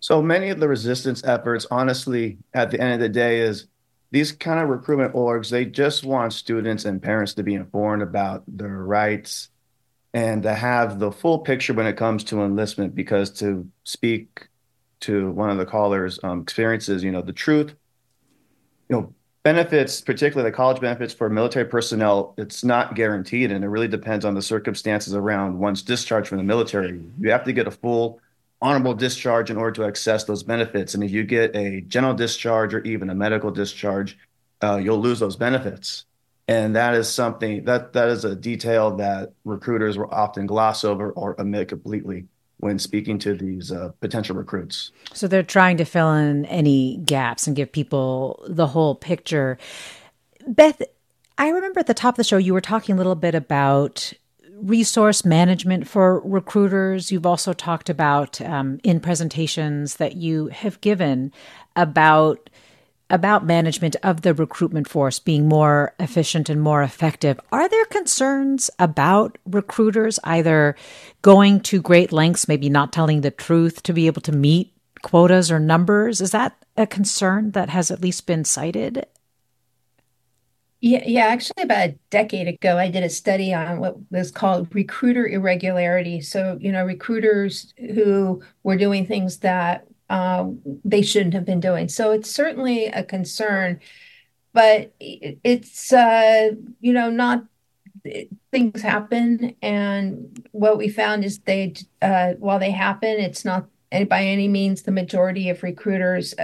[0.00, 3.66] So many of the resistance efforts, honestly, at the end of the day, is
[4.10, 8.42] these kind of recruitment orgs, they just want students and parents to be informed about
[8.46, 9.49] their rights
[10.12, 12.94] and to have the full picture when it comes to enlistment.
[12.94, 14.48] Because to speak
[15.00, 17.02] to one of the callers' um, experiences.
[17.02, 17.74] You know, the truth,
[18.88, 23.68] you know, benefits, particularly the college benefits for military personnel, it's not guaranteed, and it
[23.68, 27.00] really depends on the circumstances around one's discharge from the military.
[27.18, 28.20] You have to get a full
[28.62, 30.94] honorable discharge in order to access those benefits.
[30.94, 34.18] And if you get a general discharge or even a medical discharge,
[34.62, 36.04] uh, you'll lose those benefits.
[36.50, 41.12] And that is something that that is a detail that recruiters will often gloss over
[41.12, 42.26] or omit completely
[42.56, 44.90] when speaking to these uh, potential recruits.
[45.14, 49.58] So they're trying to fill in any gaps and give people the whole picture.
[50.44, 50.82] Beth,
[51.38, 54.12] I remember at the top of the show you were talking a little bit about
[54.56, 57.12] resource management for recruiters.
[57.12, 61.32] You've also talked about um, in presentations that you have given
[61.76, 62.50] about
[63.10, 67.40] about management of the recruitment force being more efficient and more effective.
[67.52, 70.76] Are there concerns about recruiters either
[71.22, 75.50] going to great lengths, maybe not telling the truth to be able to meet quotas
[75.50, 76.20] or numbers?
[76.20, 79.06] Is that a concern that has at least been cited
[80.80, 81.26] yeah, yeah.
[81.26, 86.22] Actually, about a decade ago, I did a study on what was called recruiter irregularity.
[86.22, 90.46] So, you know, recruiters who were doing things that uh,
[90.84, 91.88] they shouldn't have been doing.
[91.88, 93.80] So, it's certainly a concern,
[94.52, 96.50] but it's uh,
[96.80, 97.44] you know not
[98.50, 103.66] things happen, and what we found is they uh, while they happen, it's not
[104.08, 106.34] by any means the majority of recruiters.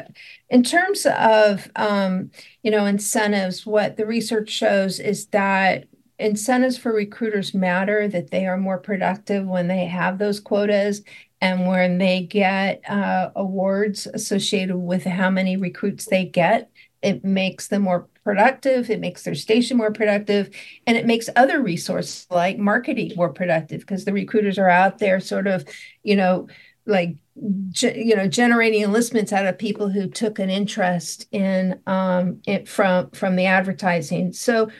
[0.51, 2.31] In terms of um,
[2.63, 5.87] you know incentives, what the research shows is that
[6.19, 8.09] incentives for recruiters matter.
[8.09, 11.03] That they are more productive when they have those quotas
[11.41, 16.71] and when they get uh, awards associated with how many recruits they get.
[17.03, 20.51] It makes them more productive, it makes their station more productive,
[20.87, 25.21] and it makes other resources like marketing more productive because the recruiters are out there
[25.21, 25.65] sort of,
[26.03, 26.49] you know,
[26.87, 32.69] like you know generating enlistments out of people who took an interest in um, it
[32.69, 34.71] from from the advertising so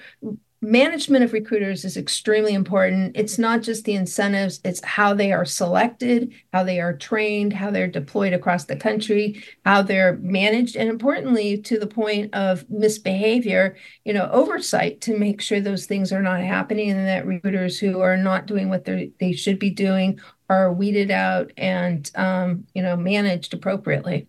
[0.63, 5.45] management of recruiters is extremely important it's not just the incentives it's how they are
[5.45, 10.89] selected how they are trained how they're deployed across the country how they're managed and
[10.89, 16.23] importantly to the point of misbehavior you know oversight to make sure those things are
[16.23, 20.73] not happening and that recruiters who are not doing what they should be doing are
[20.73, 24.27] weeded out and um, you know managed appropriately.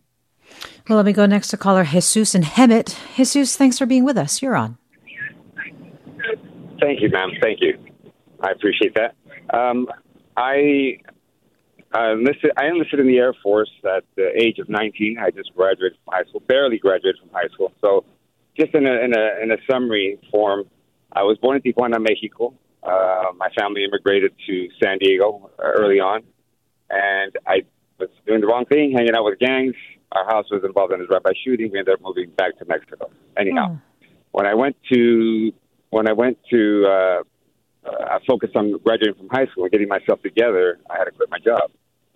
[0.88, 2.96] Well, let me go next to caller Jesus and Hemet.
[3.16, 4.42] Jesus, thanks for being with us.
[4.42, 4.78] You're on.
[6.80, 7.32] Thank you, ma'am.
[7.42, 7.78] Thank you.
[8.40, 9.16] I appreciate that.
[9.54, 9.88] Um,
[10.36, 11.00] I
[11.96, 15.18] enlisted, I enlisted in the Air Force at the age of 19.
[15.20, 17.74] I just graduated from high school, barely graduated from high school.
[17.82, 18.06] So,
[18.58, 20.66] just in a, in a, in a summary form,
[21.12, 22.54] I was born in Tijuana, Mexico.
[22.84, 26.24] Uh, my family immigrated to San Diego early on,
[26.90, 27.64] and I
[28.00, 29.76] was doing the wrong thing, hanging out with gangs.
[30.12, 31.72] Our house was involved in a drive-by shooting.
[31.72, 33.10] We ended up moving back to Mexico.
[33.38, 33.82] Anyhow, mm.
[34.32, 35.52] when I went to
[35.90, 37.24] when I went to uh,
[37.86, 40.80] I focused on graduating from high school and getting myself together.
[40.90, 41.72] I had to quit my job,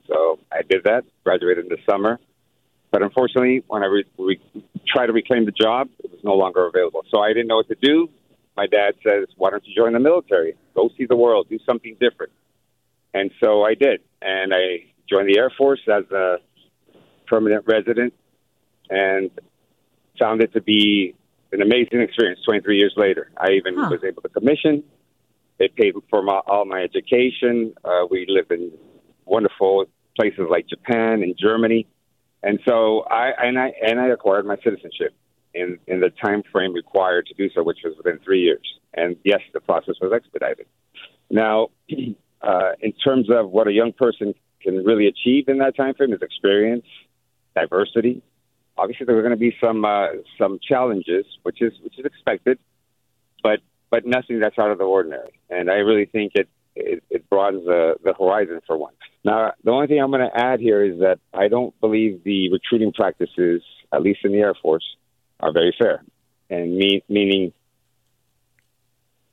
[0.07, 1.03] so I did that.
[1.23, 2.19] Graduated in the summer,
[2.91, 6.65] but unfortunately, when I re- re- tried to reclaim the job, it was no longer
[6.67, 7.03] available.
[7.09, 8.09] So I didn't know what to do
[8.55, 10.55] my dad says, "Why don't you join the military?
[10.75, 12.31] Go see the world, do something different."
[13.13, 16.37] And so I did, and I joined the Air Force as a
[17.27, 18.13] permanent resident,
[18.89, 19.31] and
[20.19, 21.15] found it to be
[21.51, 22.39] an amazing experience.
[22.45, 23.89] Twenty three years later, I even huh.
[23.91, 24.83] was able to commission.
[25.59, 27.73] They paid for my, all my education.
[27.85, 28.71] Uh, we lived in
[29.25, 29.85] wonderful
[30.15, 31.87] places like Japan and Germany,
[32.41, 35.13] and so I and I and I acquired my citizenship
[35.53, 38.65] in, in the time frame required to do so, which was within three years.
[38.93, 40.65] And yes, the process was expedited.
[41.29, 41.69] Now,
[42.41, 46.13] uh, in terms of what a young person can really achieve in that time frame
[46.13, 46.85] is experience,
[47.55, 48.21] diversity.
[48.81, 50.07] Obviously, there are going to be some uh,
[50.39, 52.57] some challenges, which is which is expected,
[53.43, 53.59] but
[53.91, 55.33] but nothing that's out of the ordinary.
[55.51, 58.93] And I really think it it, it broadens the, the horizon for one.
[59.23, 62.51] Now, the only thing I'm going to add here is that I don't believe the
[62.51, 63.61] recruiting practices,
[63.93, 64.87] at least in the Air Force,
[65.39, 66.03] are very fair,
[66.49, 67.53] and me, meaning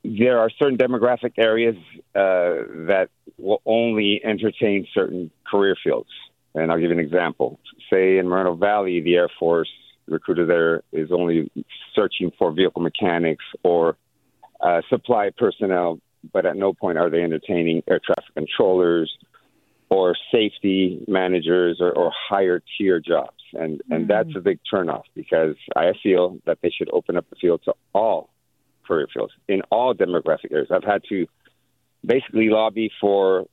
[0.03, 1.75] there are certain demographic areas
[2.15, 6.09] uh, that will only entertain certain career fields.
[6.55, 7.59] And I'll give you an example.
[7.91, 9.69] Say in Moreno Valley, the Air Force
[10.07, 11.51] recruiter there is only
[11.95, 13.95] searching for vehicle mechanics or
[14.61, 15.99] uh, supply personnel,
[16.33, 19.15] but at no point are they entertaining air traffic controllers
[19.89, 23.37] or safety managers or, or higher tier jobs.
[23.53, 24.07] And, and mm.
[24.07, 27.73] that's a big turnoff because I feel that they should open up the field to
[27.93, 28.29] all
[28.87, 30.69] career fields in all demographic areas.
[30.71, 31.27] I've had to
[32.05, 33.45] basically lobby for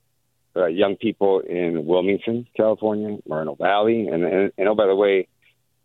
[0.57, 5.29] uh, young people in Wilmington, California, Moreno Valley, and, and and oh by the way,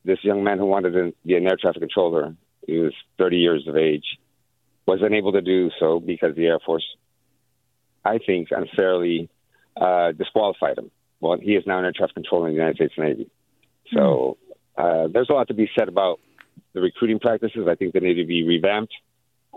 [0.06, 3.66] this young man who wanted to be an air traffic controller, he was 30 years
[3.68, 4.06] of age,
[4.86, 6.86] was unable to do so because the Air Force,
[8.04, 9.30] I think, unfairly
[9.80, 10.92] uh, disqualified him.
[11.20, 13.30] Well, he is now an air traffic controller in the United States Navy.
[13.94, 14.38] So
[14.78, 16.20] uh, there's a lot to be said about
[16.74, 17.68] the recruiting practices.
[17.70, 18.94] I think they need to be revamped.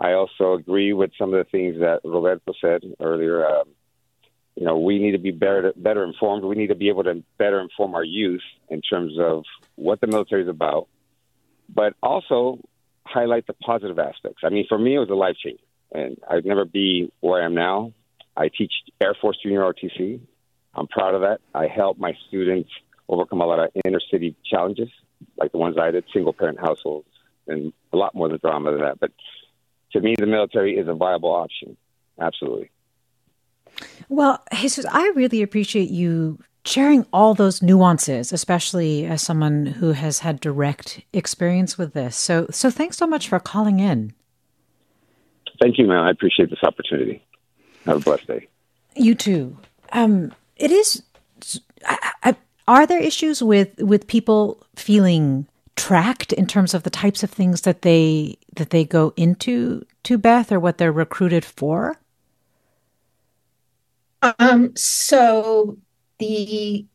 [0.01, 3.47] I also agree with some of the things that Roberto said earlier.
[3.47, 3.69] Um,
[4.57, 6.45] you know, we need to be better better informed.
[6.45, 9.45] We need to be able to better inform our youth in terms of
[9.75, 10.89] what the military is about,
[11.69, 12.61] but also
[13.05, 14.43] highlight the positive aspects.
[14.45, 17.47] I mean, for me, it was a life changer, and I'd never be where I
[17.47, 17.93] am now.
[18.37, 20.21] I teach Air Force Junior ROTC.
[20.75, 21.41] I'm proud of that.
[21.55, 22.71] I help my students
[23.09, 24.89] overcome a lot of inner city challenges,
[25.37, 27.09] like the ones I did, single parent households,
[27.47, 28.99] and a lot more than drama than that.
[28.99, 29.13] But
[29.93, 31.77] to me, the military is a viable option.
[32.21, 32.71] Absolutely.
[34.09, 40.21] Well, Jesus, I really appreciate you sharing all those nuances, especially as someone who has
[40.21, 42.17] had direct experience with this.
[42.17, 44.15] So, so thanks so much for calling in.
[45.61, 45.99] Thank you, man.
[45.99, 47.25] I appreciate this opportunity.
[47.87, 48.49] Have a blessed day.
[48.97, 49.57] You too.
[49.93, 51.03] Um, it is.
[51.87, 55.47] I, I, are there issues with with people feeling
[55.77, 60.19] tracked in terms of the types of things that they that they go into to
[60.19, 61.99] Beth or what they're recruited for?
[64.39, 65.79] Um, so
[66.19, 66.87] the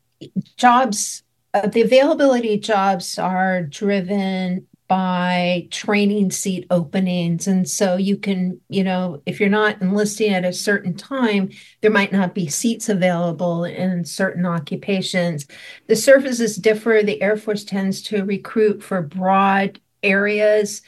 [0.58, 1.24] jobs,
[1.54, 7.48] uh, the availability jobs are driven by training seat openings.
[7.48, 11.52] And so you can, you know, if you're not enlisting at a certain time,
[11.82, 15.46] there might not be seats available in certain occupations.
[15.86, 17.04] The services differ.
[17.04, 20.82] The Air Force tends to recruit for broad areas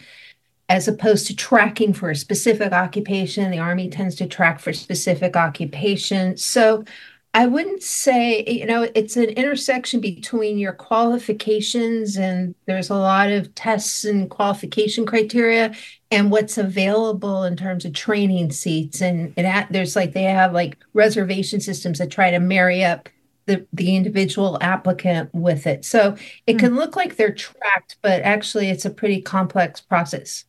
[0.72, 3.52] as opposed to tracking for a specific occupation.
[3.52, 6.46] The Army tends to track for specific occupations.
[6.46, 6.86] So
[7.34, 13.30] I wouldn't say, you know, it's an intersection between your qualifications and there's a lot
[13.30, 15.76] of tests and qualification criteria
[16.10, 19.02] and what's available in terms of training seats.
[19.02, 23.10] And it, there's like, they have like reservation systems that try to marry up
[23.46, 25.84] the, the individual applicant with it.
[25.84, 26.16] So
[26.48, 26.60] it hmm.
[26.60, 30.46] can look like they're tracked, but actually it's a pretty complex process.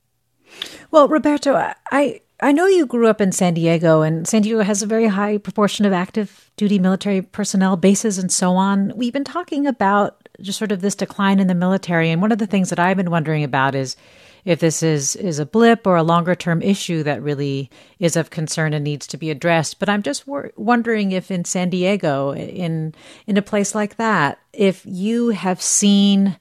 [0.90, 1.54] Well, Roberto,
[1.90, 5.06] I I know you grew up in San Diego, and San Diego has a very
[5.06, 8.92] high proportion of active duty military personnel bases and so on.
[8.96, 12.38] We've been talking about just sort of this decline in the military, and one of
[12.38, 13.96] the things that I've been wondering about is
[14.44, 18.30] if this is is a blip or a longer term issue that really is of
[18.30, 19.78] concern and needs to be addressed.
[19.78, 22.94] But I'm just wor- wondering if in San Diego, in
[23.26, 26.36] in a place like that, if you have seen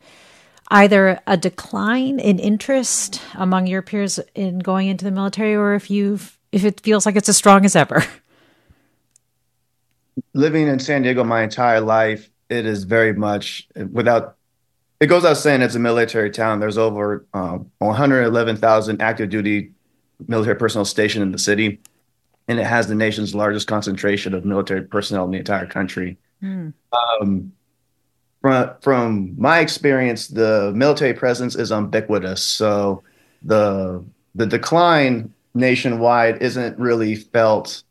[0.72, 5.92] either a decline in interest among your peers in going into the military or if
[5.92, 8.04] you've if it feels like it's as strong as ever?
[10.34, 14.38] Living in san diego my entire life it is very much without
[15.00, 16.60] it goes out saying it's a military town.
[16.60, 19.72] There's over um, 111000 active duty
[20.28, 21.80] military personnel stationed in the city
[22.48, 26.18] and it has the nation's largest concentration of military personnel in the entire country.
[26.44, 26.74] Mm.
[26.94, 27.52] um,
[28.42, 32.44] from from my experience, the military presence is ubiquitous.
[32.44, 33.04] So
[33.44, 34.04] the
[34.36, 37.84] the decline nationwide isn't really felt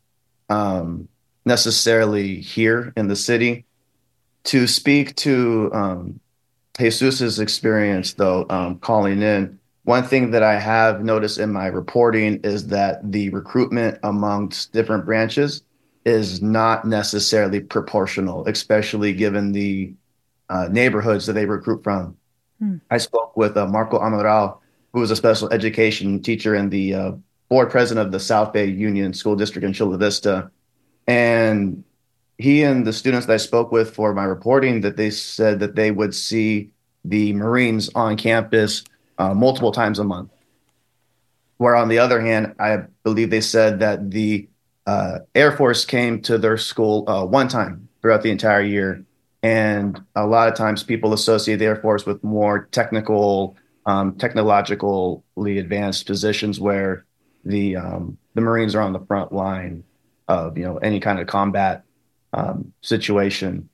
[0.49, 1.07] um,
[1.45, 3.65] necessarily here in the city.
[4.45, 6.19] To speak to um,
[6.77, 12.39] Jesus's experience, though, um, calling in, one thing that I have noticed in my reporting
[12.43, 15.61] is that the recruitment amongst different branches
[16.05, 19.93] is not necessarily proportional, especially given the
[20.51, 22.17] uh, neighborhoods that they recruit from.
[22.59, 22.77] Hmm.
[22.91, 24.59] I spoke with uh, Marco Amaral,
[24.93, 27.11] who is a special education teacher and the uh,
[27.47, 30.51] board president of the South Bay Union School District in Chula Vista.
[31.07, 31.83] And
[32.37, 35.75] he and the students that I spoke with for my reporting that they said that
[35.75, 36.71] they would see
[37.05, 38.83] the Marines on campus
[39.17, 40.31] uh, multiple times a month.
[41.57, 44.49] Where on the other hand, I believe they said that the
[44.85, 49.05] uh, Air Force came to their school uh, one time throughout the entire year
[49.43, 55.57] and a lot of times people associate the Air Force with more technical, um, technologically
[55.57, 57.05] advanced positions where
[57.43, 59.83] the um, the Marines are on the front line
[60.27, 61.83] of you know any kind of combat
[62.33, 63.67] um, situation,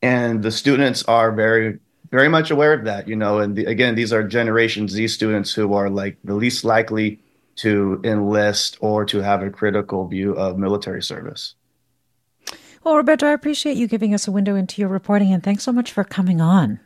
[0.00, 1.78] and the students are very
[2.10, 3.08] very much aware of that.
[3.08, 6.64] You know, and the, again, these are Generation Z students who are like the least
[6.64, 7.20] likely
[7.56, 11.56] to enlist or to have a critical view of military service.
[12.82, 15.72] Well, Roberto, I appreciate you giving us a window into your reporting, and thanks so
[15.72, 16.80] much for coming on.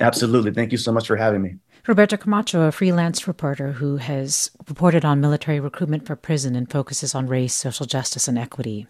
[0.00, 0.52] Absolutely.
[0.52, 1.56] Thank you so much for having me.
[1.86, 7.14] Roberto Camacho, a freelance reporter who has reported on military recruitment for Prism and focuses
[7.14, 8.86] on race, social justice, and equity.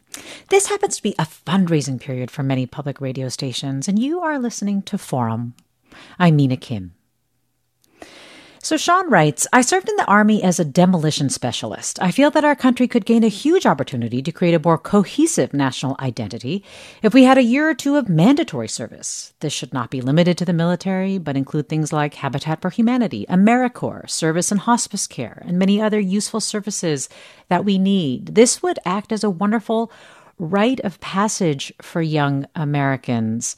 [0.49, 4.38] This happens to be a fundraising period for many public radio stations, and you are
[4.38, 5.55] listening to Forum.
[6.18, 6.95] I'm Mina Kim.
[8.64, 12.00] So Sean writes, I served in the Army as a demolition specialist.
[12.00, 15.52] I feel that our country could gain a huge opportunity to create a more cohesive
[15.52, 16.64] national identity
[17.02, 19.34] if we had a year or two of mandatory service.
[19.40, 23.26] This should not be limited to the military, but include things like Habitat for Humanity,
[23.28, 27.10] AmeriCorps, service and hospice care, and many other useful services
[27.50, 28.34] that we need.
[28.34, 29.92] This would act as a wonderful
[30.38, 33.56] rite of passage for young Americans.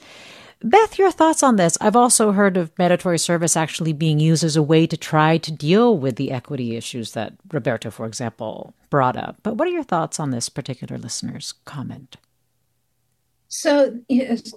[0.63, 1.77] Beth, your thoughts on this?
[1.81, 5.53] I've also heard of mandatory service actually being used as a way to try to
[5.53, 9.37] deal with the equity issues that Roberto, for example, brought up.
[9.43, 12.17] But what are your thoughts on this particular listener's comment?
[13.49, 14.01] So,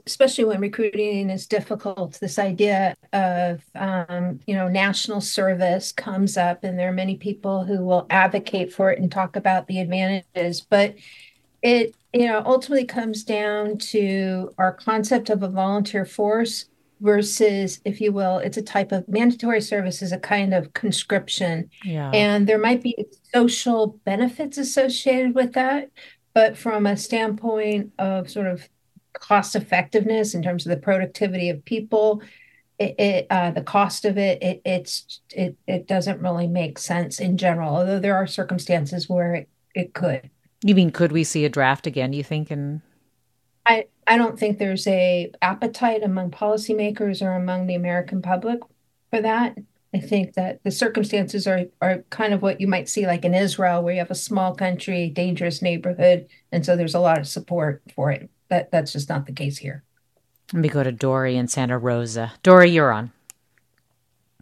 [0.08, 6.64] especially when recruiting is difficult, this idea of um, you know national service comes up,
[6.64, 10.62] and there are many people who will advocate for it and talk about the advantages.
[10.62, 10.96] But
[11.62, 16.66] it you know ultimately comes down to our concept of a volunteer force
[17.02, 21.70] versus if you will it's a type of mandatory service is a kind of conscription
[21.84, 22.12] yeah.
[22.14, 25.90] and there might be social benefits associated with that
[26.34, 28.68] but from a standpoint of sort of
[29.14, 32.22] cost effectiveness in terms of the productivity of people
[32.80, 37.20] it, it uh, the cost of it, it it's it it doesn't really make sense
[37.20, 40.30] in general although there are circumstances where it, it could
[40.62, 42.14] you mean could we see a draft again?
[42.14, 42.52] You think?
[42.52, 42.82] And
[43.66, 48.60] I I don't think there's a appetite among policymakers or among the American public
[49.10, 49.58] for that.
[49.94, 53.34] I think that the circumstances are are kind of what you might see like in
[53.34, 57.28] Israel, where you have a small country, dangerous neighborhood, and so there's a lot of
[57.28, 58.30] support for it.
[58.50, 59.84] That that's just not the case here.
[60.54, 62.34] Let me go to Dory in Santa Rosa.
[62.42, 63.12] Dory, you're on.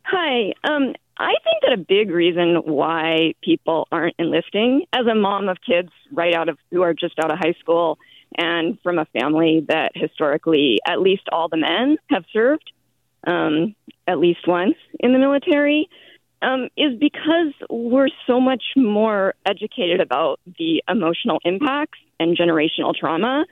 [0.04, 0.54] Hi.
[0.64, 5.58] Um, I think that a big reason why people aren't enlisting, as a mom of
[5.66, 7.98] kids right out of who are just out of high school
[8.38, 12.72] and from a family that historically at least all the men have served
[13.26, 13.76] um,
[14.08, 15.90] at least once in the military,
[16.42, 23.46] um, is because we're so much more educated about the emotional impacts and generational trauma.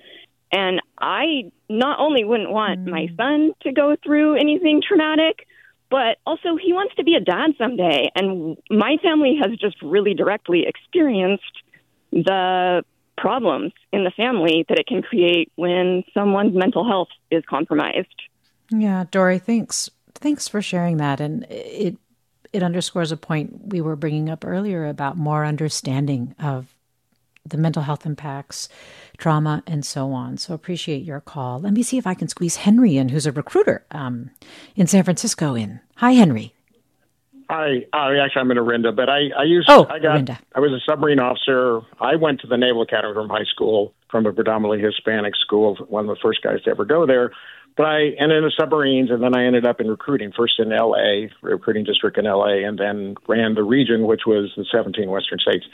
[0.51, 3.18] And I not only wouldn't want my mm.
[3.18, 5.47] son to go through anything traumatic,
[5.89, 8.09] but also he wants to be a dad someday.
[8.15, 11.43] And my family has just really directly experienced
[12.11, 12.83] the
[13.17, 18.21] problems in the family that it can create when someone's mental health is compromised.
[18.71, 19.89] Yeah, Dory, thanks.
[20.15, 21.19] Thanks for sharing that.
[21.19, 21.97] And it
[22.53, 26.74] it underscores a point we were bringing up earlier about more understanding of
[27.45, 28.67] the mental health impacts,
[29.17, 30.37] trauma, and so on.
[30.37, 31.59] So appreciate your call.
[31.61, 34.31] Let me see if I can squeeze Henry in, who's a recruiter um,
[34.75, 35.55] in San Francisco.
[35.55, 36.53] In hi, Henry.
[37.49, 40.39] Hi, uh, actually, I'm in Orinda, but I, I used oh, I got Orinda.
[40.55, 41.81] I was a submarine officer.
[42.01, 46.09] I went to the Naval Academy from high school, from a predominantly Hispanic school, one
[46.09, 47.31] of the first guys to ever go there.
[47.77, 51.29] But I ended in submarines, and then I ended up in recruiting, first in L.A.,
[51.41, 55.65] recruiting district in L.A., and then ran the region, which was the 17 western states.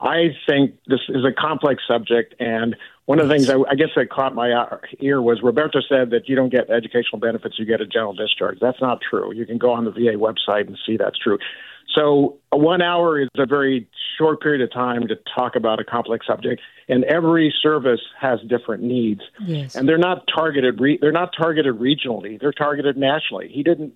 [0.00, 2.76] I think this is a complex subject, and
[3.06, 6.10] one of the things I, I guess that caught my uh, ear was Roberto said
[6.10, 8.58] that you don't get educational benefits; you get a general discharge.
[8.60, 9.32] That's not true.
[9.32, 11.38] You can go on the VA website and see that's true.
[11.94, 13.88] So, one hour is a very
[14.18, 18.82] short period of time to talk about a complex subject, and every service has different
[18.82, 19.22] needs.
[19.40, 19.74] Yes.
[19.74, 20.80] And they're not targeted.
[20.80, 22.38] Re- they're not targeted regionally.
[22.38, 23.48] They're targeted nationally.
[23.48, 23.94] He didn't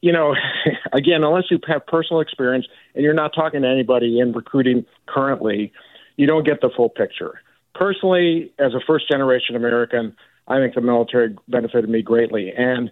[0.00, 0.34] you know,
[0.92, 5.72] again, unless you have personal experience and you're not talking to anybody in recruiting currently,
[6.16, 7.40] you don't get the full picture.
[7.74, 10.16] Personally, as a first generation American,
[10.48, 12.52] I think the military benefited me greatly.
[12.56, 12.90] And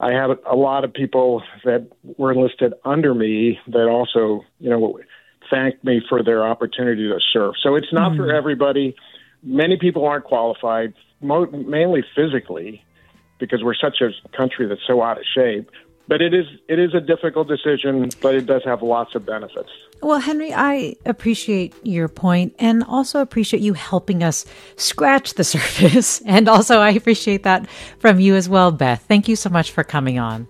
[0.00, 4.98] I have a lot of people that were enlisted under me that also, you know,
[5.50, 7.54] thanked me for their opportunity to serve.
[7.62, 8.16] So it's not mm.
[8.16, 8.96] for everybody.
[9.42, 12.82] Many people aren't qualified, mo- mainly physically,
[13.38, 15.70] because we're such a country that's so out of shape
[16.06, 19.70] but it is it is a difficult decision, but it does have lots of benefits.
[20.02, 24.44] Well, Henry, I appreciate your point and also appreciate you helping us
[24.76, 26.20] scratch the surface.
[26.22, 29.04] And also I appreciate that from you as well, Beth.
[29.08, 30.46] Thank you so much for coming on.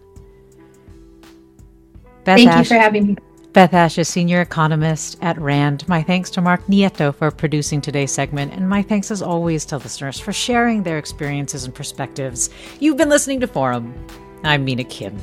[2.25, 3.17] Beth Thank Asch, you for having me.
[3.53, 5.87] Beth Asch is senior economist at RAND.
[5.87, 9.77] My thanks to Mark Nieto for producing today's segment, and my thanks as always to
[9.77, 12.51] listeners for sharing their experiences and perspectives.
[12.81, 13.95] You've been listening to Forum.
[14.45, 15.19] I'm Mina Kim.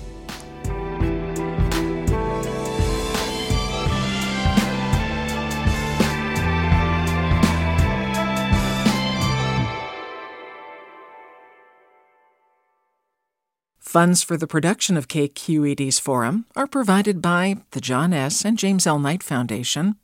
[13.79, 18.43] Funds for the production of KQED's forum are provided by the John S.
[18.43, 18.97] and James L.
[18.97, 19.97] Knight Foundation,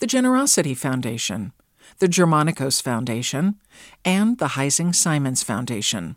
[0.00, 1.52] the Generosity Foundation,
[1.98, 3.56] the Germanacos Foundation,
[4.04, 6.16] and the Heising Simons Foundation.